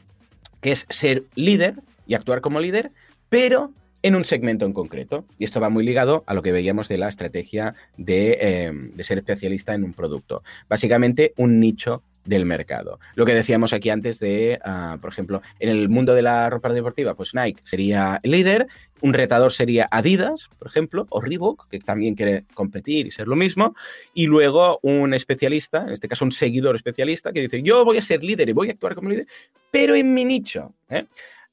que 0.64 0.72
es 0.72 0.88
ser 0.90 1.26
líder 1.36 1.76
y 2.08 2.16
actuar 2.16 2.42
como 2.42 2.60
líder, 2.60 2.92
pero 3.30 3.72
en 4.02 4.16
un 4.16 4.24
segmento 4.24 4.66
en 4.66 4.74
concreto. 4.74 5.26
Y 5.38 5.44
esto 5.44 5.60
va 5.60 5.70
muy 5.70 5.84
ligado 5.84 6.24
a 6.26 6.34
lo 6.34 6.42
que 6.42 6.52
veíamos 6.52 6.88
de 6.88 6.98
la 6.98 7.10
estrategia 7.10 7.76
de, 7.98 8.38
eh, 8.42 8.72
de 8.74 9.04
ser 9.04 9.18
especialista 9.18 9.76
en 9.76 9.84
un 9.84 9.94
producto. 9.94 10.42
Básicamente 10.70 11.34
un 11.38 11.60
nicho 11.60 12.02
del 12.26 12.46
mercado. 12.46 13.00
Lo 13.16 13.26
que 13.26 13.34
decíamos 13.34 13.74
aquí 13.74 13.90
antes 13.90 14.20
de, 14.20 14.60
ah, 14.64 14.98
por 15.02 15.12
ejemplo, 15.12 15.42
en 15.60 15.70
el 15.70 15.90
mundo 15.90 16.14
de 16.14 16.22
la 16.22 16.50
ropa 16.50 16.70
deportiva, 16.70 17.16
pues 17.16 17.34
Nike 17.34 17.62
sería 17.64 18.20
el 18.24 18.32
líder, 18.32 18.68
un 19.02 19.14
retador 19.14 19.52
sería 19.52 19.88
Adidas, 19.92 20.50
por 20.58 20.68
ejemplo, 20.68 21.08
o 21.10 21.20
Reebok, 21.20 21.68
que 21.70 21.80
también 21.80 22.16
quiere 22.16 22.46
competir 22.54 23.08
y 23.08 23.12
ser 23.12 23.28
lo 23.28 23.36
mismo, 23.36 23.76
y 24.14 24.28
luego 24.28 24.80
un 24.82 25.14
especialista, 25.14 25.84
en 25.86 25.94
este 25.94 26.08
caso 26.08 26.24
un 26.24 26.32
seguidor 26.32 26.76
especialista, 26.76 27.34
que 27.34 27.42
dice, 27.42 27.62
yo 27.62 27.84
voy 27.84 27.98
a 27.98 28.02
ser 28.02 28.24
líder 28.24 28.48
y 28.50 28.54
voy 28.54 28.70
a 28.70 28.72
actuar 28.72 28.96
como 28.96 29.10
líder, 29.10 29.28
pero 29.70 29.96
en 29.96 30.14
mi 30.14 30.24
nicho. 30.24 30.74
¿eh? 30.90 31.06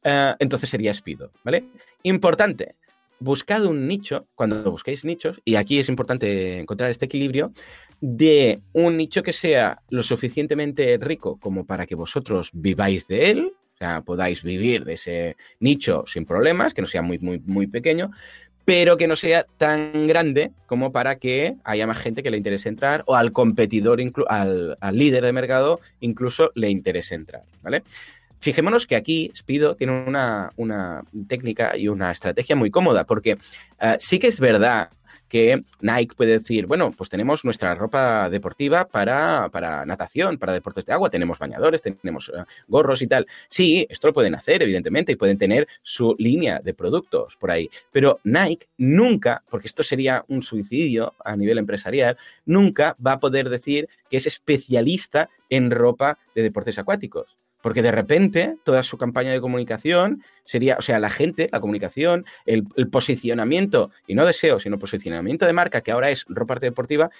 Ah, 0.04 0.36
entonces 0.38 0.70
sería 0.70 0.94
Speedo, 0.94 1.32
¿vale? 1.44 1.64
Importante, 2.04 2.76
buscad 3.20 3.64
un 3.66 3.86
nicho, 3.86 4.26
cuando 4.34 4.70
busquéis 4.70 5.04
nichos, 5.04 5.40
y 5.44 5.54
aquí 5.54 5.78
es 5.78 5.88
importante 5.88 6.58
encontrar 6.58 6.90
este 6.90 7.04
equilibrio, 7.04 7.52
de 8.00 8.60
un 8.72 8.96
nicho 8.96 9.22
que 9.22 9.32
sea 9.32 9.82
lo 9.90 10.02
suficientemente 10.02 10.98
rico 10.98 11.38
como 11.38 11.66
para 11.66 11.86
que 11.86 11.94
vosotros 11.94 12.50
viváis 12.52 13.06
de 13.06 13.30
él, 13.30 13.52
o 13.74 13.76
sea, 13.78 14.00
podáis 14.02 14.42
vivir 14.42 14.84
de 14.84 14.94
ese 14.94 15.36
nicho 15.60 16.04
sin 16.06 16.24
problemas, 16.24 16.74
que 16.74 16.82
no 16.82 16.88
sea 16.88 17.02
muy, 17.02 17.18
muy, 17.18 17.40
muy 17.44 17.66
pequeño, 17.66 18.10
pero 18.64 18.96
que 18.96 19.06
no 19.06 19.16
sea 19.16 19.46
tan 19.56 20.06
grande 20.06 20.52
como 20.66 20.92
para 20.92 21.16
que 21.16 21.56
haya 21.64 21.86
más 21.86 21.98
gente 21.98 22.22
que 22.22 22.30
le 22.30 22.36
interese 22.36 22.68
entrar 22.68 23.02
o 23.06 23.16
al 23.16 23.32
competidor, 23.32 24.00
al, 24.28 24.78
al 24.80 24.96
líder 24.96 25.24
de 25.24 25.32
mercado, 25.32 25.80
incluso 26.00 26.52
le 26.54 26.70
interese 26.70 27.14
entrar, 27.14 27.42
¿vale? 27.62 27.82
Fijémonos 28.40 28.86
que 28.86 28.96
aquí 28.96 29.30
Spido 29.34 29.76
tiene 29.76 29.92
una, 30.06 30.50
técnica 31.28 31.76
y 31.76 31.88
una 31.88 32.10
estrategia 32.10 32.56
muy 32.56 32.70
cómoda, 32.70 33.04
porque 33.04 33.38
eh, 33.80 33.96
sí 33.98 34.18
que 34.18 34.28
es 34.28 34.40
verdad 34.40 34.90
que 35.30 35.62
Nike 35.80 36.16
puede 36.16 36.32
decir, 36.32 36.66
bueno, 36.66 36.90
pues 36.90 37.08
tenemos 37.08 37.44
nuestra 37.44 37.74
ropa 37.74 38.28
deportiva 38.28 38.86
para, 38.88 39.48
natación, 39.86 40.38
para 40.38 40.52
deportes 40.52 40.84
de 40.84 40.92
agua, 40.92 41.08
tenemos 41.08 41.38
bañadores, 41.38 41.80
tenemos 41.80 42.32
eh, 42.34 42.44
gorros 42.66 43.00
y 43.00 43.06
tal. 43.06 43.26
Sí, 43.48 43.86
esto 43.88 44.08
lo 44.08 44.12
pueden 44.12 44.34
hacer, 44.34 44.62
evidentemente, 44.62 45.12
y 45.12 45.16
pueden 45.16 45.38
tener 45.38 45.68
su 45.82 46.16
línea 46.18 46.58
de 46.58 46.74
productos 46.74 47.36
por 47.36 47.52
ahí. 47.52 47.70
Pero 47.92 48.20
Nike 48.24 48.66
nunca, 48.76 49.44
porque 49.48 49.68
esto 49.68 49.84
sería 49.84 50.24
un 50.28 50.42
suicidio 50.42 51.14
a 51.24 51.36
nivel 51.36 51.58
empresarial, 51.58 52.18
nunca 52.44 52.96
va 53.04 53.12
a 53.12 53.20
poder 53.20 53.50
decir 53.50 53.88
que 54.10 54.16
es 54.16 54.26
especialista 54.26 55.30
en 55.48 55.70
ropa 55.70 56.18
de 56.34 56.42
deportes 56.42 56.78
acuáticos. 56.78 57.36
Porque 57.62 57.82
de 57.82 57.92
repente 57.92 58.56
toda 58.64 58.82
su 58.82 58.96
campaña 58.98 59.32
de 59.32 59.40
comunicación 59.40 60.22
sería, 60.44 60.76
o 60.78 60.82
sea, 60.82 60.98
la 60.98 61.10
gente, 61.10 61.48
la 61.52 61.60
comunicación, 61.60 62.24
el, 62.46 62.64
posicionamiento, 62.90 63.90
y 64.06 64.14
no 64.14 64.26
deseo, 64.26 64.58
sino 64.58 64.78
posicionamiento 64.78 65.46
de 65.46 65.52
marca, 65.52 65.80
que 65.80 65.92
ahora 65.92 66.10
es 66.10 66.24
ropa 66.28 66.56
deportiva, 66.56 67.10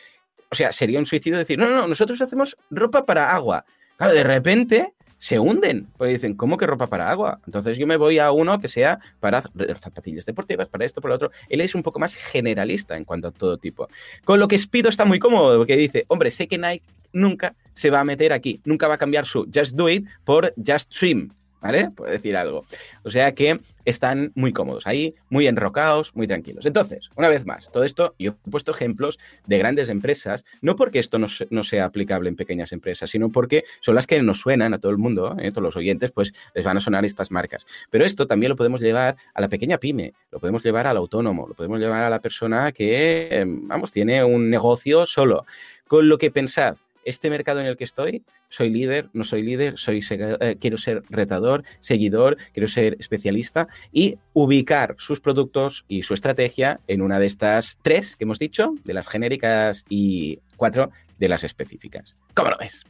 o 0.51 0.55
sea, 0.55 0.73
sería 0.73 0.99
un 0.99 1.07
suicidio 1.07 1.39
decir, 1.39 1.59
no, 1.59 1.69
no, 1.69 1.77
no, 1.77 1.87
nosotros 1.87 2.21
hacemos 2.21 2.57
ropa 2.71 3.07
para 3.07 3.33
agua. 3.35 3.65
Claro, 3.97 4.15
de 4.15 4.25
repente 4.25 4.95
se 5.21 5.39
hunden, 5.39 5.87
porque 5.99 6.15
dicen, 6.15 6.35
¿cómo 6.35 6.57
que 6.57 6.67
ropa 6.67 6.87
para 6.87 7.11
agua? 7.11 7.41
Entonces 7.45 7.77
yo 7.77 7.87
me 7.87 7.99
voy 7.99 8.19
a 8.19 8.33
uno 8.33 8.59
que 8.59 8.69
sea 8.69 8.99
para 9.21 9.43
zapatillas 9.43 10.25
deportivas, 10.25 10.69
para 10.69 10.87
esto, 10.87 11.03
para 11.03 11.11
lo 11.11 11.17
otro. 11.17 11.31
Él 11.51 11.61
es 11.61 11.75
un 11.75 11.83
poco 11.83 11.99
más 11.99 12.15
generalista 12.15 12.97
en 12.97 13.05
cuanto 13.05 13.29
a 13.29 13.31
todo 13.31 13.59
tipo. 13.59 13.89
Con 14.25 14.41
lo 14.41 14.49
que 14.49 14.59
Speedo 14.59 14.89
está 14.89 15.05
muy 15.05 15.19
cómodo, 15.19 15.59
porque 15.59 15.77
dice, 15.77 16.07
hombre, 16.09 16.31
sé 16.31 16.49
que 16.49 16.57
Nike 16.57 16.85
nunca 17.13 17.55
se 17.73 17.91
va 17.91 18.01
a 18.01 18.05
meter 18.05 18.33
aquí, 18.33 18.61
nunca 18.65 18.89
va 18.89 18.95
a 18.95 18.99
cambiar 18.99 19.27
su 19.27 19.49
Just 19.53 19.75
Do 19.75 19.89
It 19.89 20.07
por 20.25 20.53
Just 20.57 20.93
Swim. 20.93 21.31
¿Vale? 21.61 21.91
Puedo 21.95 22.11
decir 22.11 22.37
algo. 22.37 22.65
O 23.03 23.11
sea 23.11 23.35
que 23.35 23.61
están 23.85 24.33
muy 24.35 24.53
cómodos 24.53 24.87
ahí, 24.87 25.15
muy 25.29 25.47
enrocados, 25.47 26.15
muy 26.15 26.27
tranquilos. 26.27 26.65
Entonces, 26.65 27.11
una 27.17 27.29
vez 27.29 27.45
más, 27.45 27.71
todo 27.71 27.85
esto, 27.85 28.15
yo 28.19 28.31
he 28.31 28.51
puesto 28.51 28.71
ejemplos 28.71 29.19
de 29.47 29.59
grandes 29.59 29.91
empresas, 29.91 30.45
no 30.63 30.75
porque 30.75 30.99
esto 30.99 31.19
no, 31.19 31.29
sea 31.65 31.85
aplicable 31.85 32.31
en 32.31 32.37
pequeñas 32.37 32.73
empresas, 32.73 33.11
sino 33.11 33.31
porque 33.31 33.65
son 33.81 33.95
las 33.95 34.07
que 34.07 34.23
nos 34.23 34.41
suenan 34.41 34.73
a 34.73 34.79
todo 34.79 34.91
el 34.91 34.97
mundo, 34.97 35.37
¿eh? 35.39 35.51
todos 35.51 35.63
los 35.63 35.77
oyentes, 35.77 36.13
pues 36.13 36.33
les 36.55 36.65
van 36.65 36.79
a 36.79 36.81
sonar 36.81 37.05
estas 37.05 37.31
marcas. 37.31 37.67
Pero 37.91 38.07
esto 38.07 38.27
también 38.27 38.51
lo 38.51 38.57
podemos 38.57 38.81
llevar 38.81 39.17
a 39.35 39.41
la 39.43 39.49
pequeña 39.49 39.77
pyme, 39.77 40.15
lo 40.31 40.41
podemos 40.41 40.63
llevar 40.63 40.87
al 40.87 40.97
autónomo, 40.97 41.47
lo 41.47 41.55
podemos 41.55 41.79
llevar 41.79 42.05
a 42.05 42.11
la 42.11 42.21
persona 42.21 42.73
que, 42.73 43.29
em, 43.31 43.69
vamos, 43.69 43.93
tiene 43.93 44.25
un 44.25 44.49
negocio 44.49 45.05
solo. 45.05 45.45
Con 45.87 46.09
lo 46.09 46.17
que 46.17 46.31
pensad, 46.31 46.77
este 47.05 47.31
mercado 47.31 47.61
en 47.61 47.67
el 47.67 47.77
que 47.77 47.85
estoy, 47.85 48.23
soy 48.49 48.71
líder, 48.71 49.09
no 49.13 49.25
soy 49.25 49.43
líder, 49.43 49.79
soy 49.79 50.05
eh, 50.11 50.57
quiero 50.61 50.77
ser 50.77 51.03
retador, 51.09 51.65
seguidor, 51.81 52.37
quiero 52.53 52.69
ser 52.69 52.97
especialista 52.99 53.69
y 53.93 54.19
ubicar 54.33 54.97
sus 54.99 55.21
productos 55.21 55.85
y 55.89 56.03
su 56.03 56.15
estrategia 56.15 56.81
en 56.87 57.03
una 57.03 57.19
de 57.19 57.27
estas 57.27 57.79
tres 57.83 58.17
que 58.17 58.25
hemos 58.25 58.39
dicho, 58.39 58.75
de 58.85 58.95
las 58.95 59.09
genéricas 59.09 59.85
y 59.89 60.41
cuatro 60.57 60.91
de 61.19 61.29
las 61.29 61.45
específicas. 61.45 62.17
¿Cómo 62.35 62.51
lo 62.51 62.59
ves? 62.59 62.85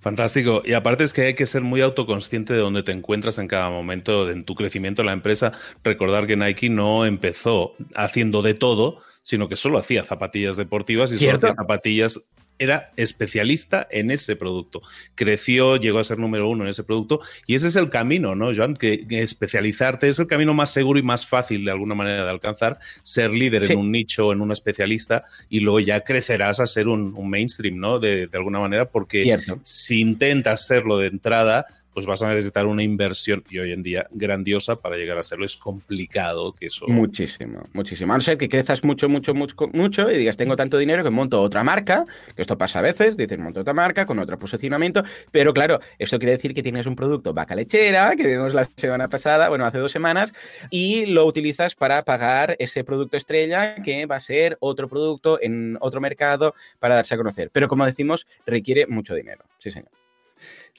Fantástico. 0.00 0.62
Y 0.64 0.72
aparte 0.72 1.04
es 1.04 1.12
que 1.12 1.22
hay 1.22 1.34
que 1.34 1.46
ser 1.46 1.62
muy 1.62 1.80
autoconsciente 1.80 2.52
de 2.52 2.60
dónde 2.60 2.82
te 2.82 2.92
encuentras 2.92 3.38
en 3.38 3.48
cada 3.48 3.70
momento 3.70 4.30
en 4.30 4.44
tu 4.44 4.54
crecimiento 4.54 5.02
en 5.02 5.06
la 5.06 5.12
empresa. 5.12 5.52
Recordar 5.84 6.26
que 6.26 6.36
Nike 6.36 6.70
no 6.70 7.04
empezó 7.04 7.74
haciendo 7.94 8.42
de 8.42 8.54
todo, 8.54 8.98
sino 9.22 9.48
que 9.48 9.56
solo 9.56 9.78
hacía 9.78 10.04
zapatillas 10.04 10.56
deportivas 10.56 11.12
y 11.12 11.18
solo 11.18 11.36
hacía 11.36 11.54
zapatillas 11.54 12.20
era 12.60 12.92
especialista 12.96 13.88
en 13.90 14.10
ese 14.10 14.36
producto. 14.36 14.82
Creció, 15.14 15.76
llegó 15.76 15.98
a 15.98 16.04
ser 16.04 16.18
número 16.18 16.48
uno 16.48 16.62
en 16.64 16.68
ese 16.68 16.84
producto 16.84 17.20
y 17.46 17.54
ese 17.54 17.68
es 17.68 17.76
el 17.76 17.88
camino, 17.88 18.34
¿no, 18.34 18.54
Joan? 18.54 18.76
Que, 18.76 19.06
especializarte 19.08 20.08
es 20.08 20.18
el 20.18 20.26
camino 20.26 20.52
más 20.52 20.70
seguro 20.70 20.98
y 20.98 21.02
más 21.02 21.26
fácil 21.26 21.64
de 21.64 21.70
alguna 21.70 21.94
manera 21.94 22.24
de 22.24 22.30
alcanzar, 22.30 22.78
ser 23.02 23.30
líder 23.30 23.70
en 23.70 23.78
un 23.78 23.90
nicho, 23.90 24.30
en 24.30 24.42
un 24.42 24.52
especialista 24.52 25.24
y 25.48 25.60
luego 25.60 25.80
ya 25.80 26.02
crecerás 26.02 26.60
a 26.60 26.66
ser 26.66 26.86
un, 26.86 27.10
mainstream, 27.30 27.78
¿no? 27.78 27.98
De, 27.98 28.26
de, 28.26 28.38
alguna 28.38 28.60
manera, 28.60 28.90
porque 28.90 29.38
si 29.62 30.00
intentas 30.00 30.66
serlo 30.66 30.98
de 30.98 31.06
entrada, 31.06 31.64
pues 32.00 32.06
vas 32.06 32.22
a 32.22 32.28
necesitar 32.30 32.64
una 32.64 32.82
inversión 32.82 33.44
y 33.50 33.58
hoy 33.58 33.72
en 33.72 33.82
día 33.82 34.06
grandiosa 34.10 34.76
para 34.76 34.96
llegar 34.96 35.18
a 35.18 35.22
serlo. 35.22 35.44
Es 35.44 35.56
complicado 35.56 36.54
que 36.54 36.66
eso. 36.66 36.86
Muchísimo, 36.88 37.62
muchísimo. 37.74 38.14
A 38.14 38.16
no 38.16 38.22
ser 38.22 38.38
que 38.38 38.48
crezcas 38.48 38.82
mucho, 38.84 39.06
mucho, 39.10 39.34
mucho, 39.34 39.54
mucho 39.74 40.10
y 40.10 40.16
digas, 40.16 40.38
tengo 40.38 40.56
tanto 40.56 40.78
dinero 40.78 41.04
que 41.04 41.10
monto 41.10 41.42
otra 41.42 41.62
marca, 41.62 42.06
que 42.34 42.40
esto 42.40 42.56
pasa 42.56 42.78
a 42.78 42.82
veces, 42.82 43.18
dices, 43.18 43.38
monto 43.38 43.60
otra 43.60 43.74
marca 43.74 44.06
con 44.06 44.18
otro 44.18 44.38
posicionamiento, 44.38 45.02
pero 45.30 45.52
claro, 45.52 45.80
esto 45.98 46.18
quiere 46.18 46.32
decir 46.32 46.54
que 46.54 46.62
tienes 46.62 46.86
un 46.86 46.96
producto 46.96 47.34
vaca 47.34 47.54
lechera, 47.54 48.16
que 48.16 48.26
vimos 48.26 48.54
la 48.54 48.66
semana 48.76 49.08
pasada, 49.08 49.50
bueno, 49.50 49.66
hace 49.66 49.76
dos 49.76 49.92
semanas, 49.92 50.32
y 50.70 51.04
lo 51.04 51.26
utilizas 51.26 51.74
para 51.74 52.02
pagar 52.06 52.56
ese 52.58 52.82
producto 52.82 53.18
estrella 53.18 53.74
que 53.74 54.06
va 54.06 54.16
a 54.16 54.20
ser 54.20 54.56
otro 54.60 54.88
producto 54.88 55.38
en 55.42 55.76
otro 55.80 56.00
mercado 56.00 56.54
para 56.78 56.94
darse 56.94 57.14
a 57.14 57.18
conocer. 57.18 57.50
Pero 57.52 57.68
como 57.68 57.84
decimos, 57.84 58.26
requiere 58.46 58.86
mucho 58.86 59.14
dinero. 59.14 59.44
Sí, 59.58 59.70
señor. 59.70 59.90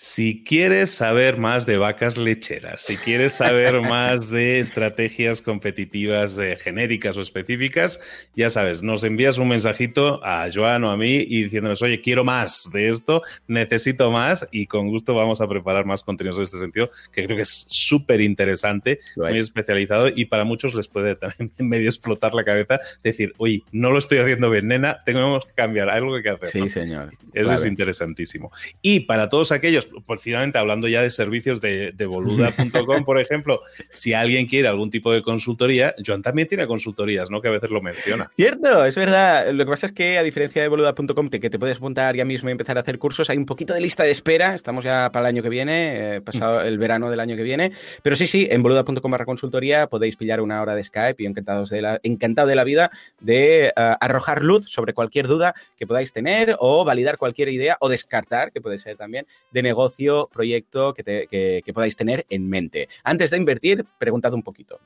Si 0.03 0.43
quieres 0.43 0.89
saber 0.89 1.37
más 1.37 1.67
de 1.67 1.77
vacas 1.77 2.17
lecheras, 2.17 2.81
si 2.81 2.97
quieres 2.97 3.35
saber 3.35 3.81
más 3.87 4.31
de 4.31 4.59
estrategias 4.59 5.43
competitivas 5.43 6.39
eh, 6.39 6.57
genéricas 6.57 7.17
o 7.17 7.21
específicas, 7.21 7.99
ya 8.35 8.49
sabes, 8.49 8.81
nos 8.81 9.03
envías 9.03 9.37
un 9.37 9.49
mensajito 9.49 10.19
a 10.25 10.49
Joan 10.51 10.85
o 10.85 10.89
a 10.89 10.97
mí 10.97 11.17
y 11.17 11.43
diciéndonos, 11.43 11.83
oye, 11.83 12.01
quiero 12.01 12.23
más 12.23 12.67
de 12.73 12.89
esto, 12.89 13.21
necesito 13.45 14.09
más 14.09 14.47
y 14.51 14.65
con 14.65 14.87
gusto 14.87 15.13
vamos 15.13 15.39
a 15.39 15.47
preparar 15.47 15.85
más 15.85 16.01
contenidos 16.01 16.37
en 16.37 16.43
este 16.45 16.57
sentido, 16.57 16.89
que 17.13 17.25
creo 17.25 17.37
que 17.37 17.43
es 17.43 17.65
súper 17.67 18.21
interesante, 18.21 19.01
muy 19.15 19.37
especializado 19.37 20.07
y 20.07 20.25
para 20.25 20.45
muchos 20.45 20.73
les 20.73 20.87
puede 20.87 21.15
también 21.15 21.51
medio 21.59 21.87
explotar 21.87 22.33
la 22.33 22.43
cabeza, 22.43 22.79
decir, 23.03 23.35
oye, 23.37 23.61
no 23.71 23.91
lo 23.91 23.99
estoy 23.99 24.17
haciendo 24.17 24.49
bien, 24.49 24.67
nena, 24.67 25.03
tenemos 25.05 25.45
que 25.45 25.53
cambiar, 25.53 25.91
hay 25.91 25.97
algo 25.97 26.19
que 26.19 26.29
hacer. 26.29 26.49
Sí, 26.49 26.69
señor. 26.69 27.13
Eso 27.33 27.53
es 27.53 27.65
interesantísimo. 27.65 28.51
Y 28.81 29.01
para 29.01 29.29
todos 29.29 29.51
aquellos 29.51 29.90
precisamente 30.05 30.57
hablando 30.57 30.87
ya 30.87 31.01
de 31.01 31.11
servicios 31.11 31.61
de, 31.61 31.93
boluda.com, 32.07 33.03
por 33.03 33.19
ejemplo, 33.19 33.61
si 33.89 34.13
alguien 34.13 34.47
quiere 34.47 34.67
algún 34.67 34.89
tipo 34.89 35.11
de 35.11 35.21
consultoría, 35.21 35.95
Joan 36.05 36.21
también 36.21 36.47
tiene 36.47 36.67
consultorías, 36.67 37.29
¿no? 37.29 37.41
Que 37.41 37.47
a 37.47 37.51
veces 37.51 37.69
lo 37.69 37.81
menciona. 37.81 38.29
Cierto, 38.35 38.85
es 38.85 38.95
verdad. 38.95 39.51
Lo 39.51 39.65
que 39.65 39.71
pasa 39.71 39.85
es 39.87 39.91
que, 39.91 40.17
a 40.17 40.23
diferencia 40.23 40.61
de 40.61 40.67
boluda.com, 40.67 41.29
que 41.29 41.49
te 41.49 41.59
puedes 41.59 41.77
apuntar 41.77 42.15
ya 42.15 42.25
mismo 42.25 42.49
y 42.49 42.51
empezar 42.51 42.77
a 42.77 42.81
hacer 42.81 42.97
cursos, 42.99 43.29
hay 43.29 43.37
un 43.37 43.45
poquito 43.45 43.73
de 43.73 43.81
lista 43.81 44.03
de 44.03 44.11
espera. 44.11 44.55
Estamos 44.55 44.83
ya 44.83 45.09
para 45.11 45.27
el 45.27 45.35
año 45.35 45.43
que 45.43 45.49
viene, 45.49 46.15
eh, 46.15 46.21
pasado 46.21 46.61
el 46.61 46.77
verano 46.77 47.09
del 47.09 47.19
año 47.19 47.35
que 47.35 47.43
viene. 47.43 47.71
Pero 48.01 48.15
sí, 48.15 48.27
sí, 48.27 48.47
en 48.49 48.63
boluda.com 48.63 49.11
barra 49.11 49.25
consultoría 49.25 49.87
podéis 49.87 50.15
pillar 50.15 50.41
una 50.41 50.61
hora 50.61 50.75
de 50.75 50.83
Skype 50.83 51.21
y 51.21 51.25
encantados 51.25 51.69
de 51.69 51.81
la, 51.81 51.99
encantado 52.03 52.47
de 52.47 52.55
la 52.55 52.63
vida 52.63 52.91
de 53.19 53.67
eh, 53.67 53.73
arrojar 53.75 54.41
luz 54.43 54.65
sobre 54.69 54.93
cualquier 54.93 55.27
duda 55.27 55.53
que 55.77 55.87
podáis 55.87 56.13
tener 56.13 56.55
o 56.59 56.85
validar 56.85 57.17
cualquier 57.17 57.49
idea 57.49 57.77
o 57.79 57.89
descartar, 57.89 58.51
que 58.51 58.61
puede 58.61 58.77
ser 58.77 58.97
también, 58.97 59.25
de 59.51 59.63
negocio 59.71 60.29
proyecto 60.31 60.93
que, 60.93 61.63
podáis 61.73 61.95
tener 61.95 62.25
en 62.29 62.49
mente. 62.49 62.89
Antes 63.03 63.31
de 63.31 63.37
invertir, 63.37 63.85
preguntad 63.97 64.33
un 64.33 64.43
poquito. 64.43 64.79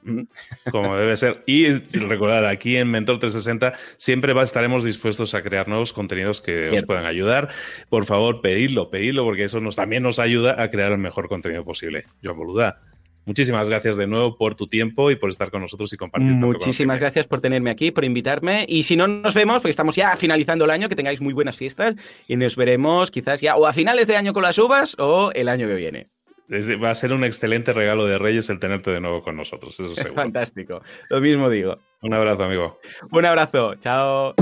Como 0.72 0.96
debe 0.96 1.18
ser. 1.18 1.44
Y 1.48 1.72
recordad, 1.98 2.46
aquí 2.46 2.78
en 2.78 2.90
Mentor 2.92 3.20
360 3.20 3.74
siempre 3.98 4.34
estaremos 4.42 4.84
dispuestos 4.84 5.34
a 5.34 5.42
crear 5.42 5.68
nuevos 5.68 5.92
contenidos 5.92 6.42
que 6.42 6.70
os 6.70 6.84
puedan 6.84 7.06
ayudar. 7.06 7.50
Por 7.90 8.06
favor, 8.06 8.42
pedidlo, 8.42 8.90
pedidlo, 8.92 9.24
porque 9.24 9.46
eso 9.46 9.60
nos, 9.60 9.76
también 9.76 10.04
nos 10.04 10.20
ayuda 10.20 10.62
a 10.62 10.70
crear 10.70 10.92
el 10.92 11.00
mejor 11.00 11.28
contenido 11.28 11.64
posible. 11.64 12.06
Yo, 12.22 12.36
boluda. 12.36 12.82
Muchísimas 13.26 13.70
gracias 13.70 13.98
de 13.98 14.08
nuevo 14.08 14.38
por 14.38 14.56
tu 14.56 14.68
tiempo 14.68 15.12
y 15.12 15.16
por 15.16 15.30
estar 15.30 15.52
con 15.52 15.62
nosotros 15.62 15.92
y 15.94 15.98
compartir. 15.98 16.32
Muchísimas 16.32 17.00
gracias 17.00 17.28
por 17.28 17.42
tenerme 17.42 17.70
aquí, 17.70 17.92
por 17.92 18.06
invitarme. 18.06 18.66
Y 18.68 18.84
si 18.84 18.96
no 18.96 19.08
nos 19.08 19.34
vemos, 19.34 19.58
porque 19.58 19.70
estamos 19.72 19.96
ya 19.96 20.16
finalizando 20.16 20.66
el 20.66 20.72
año, 20.72 20.90
que 20.90 20.96
tengáis 20.96 21.22
muy 21.22 21.34
buenas 21.34 21.58
fiestas 21.58 21.96
y 22.28 22.36
nos 22.36 22.56
veremos 22.56 23.12
quizás 23.12 23.42
ya 23.42 23.56
o 23.56 23.66
a 23.66 23.74
finales 23.74 24.08
de 24.08 24.16
año 24.16 24.34
con 24.34 24.44
las 24.44 24.58
uvas 24.58 24.96
o 25.00 25.32
el 25.34 25.50
año 25.50 25.68
que 25.68 25.76
viene. 25.76 26.08
Va 26.52 26.92
a 26.92 26.96
ser 26.96 27.12
un 27.12 27.24
excelente 27.24 27.74
regalo 27.74 28.06
de 28.06 28.20
Reyes 28.20 28.50
el 28.50 28.60
tenerte 28.60 28.92
de 28.92 29.02
nuevo 29.02 29.24
con 29.24 29.36
nosotros, 29.36 29.80
eso 29.80 29.96
seguro. 29.96 30.14
Fantástico. 30.16 30.82
Lo 31.10 31.20
mismo 31.20 31.50
digo. 31.50 31.76
Un 32.02 32.14
abrazo, 32.14 32.44
amigo. 32.44 32.80
Un 33.12 33.26
abrazo. 33.26 33.76
Chao. 33.76 34.34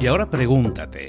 Y 0.00 0.06
ahora 0.08 0.28
pregúntate, 0.28 1.08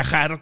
viajar 0.03 0.41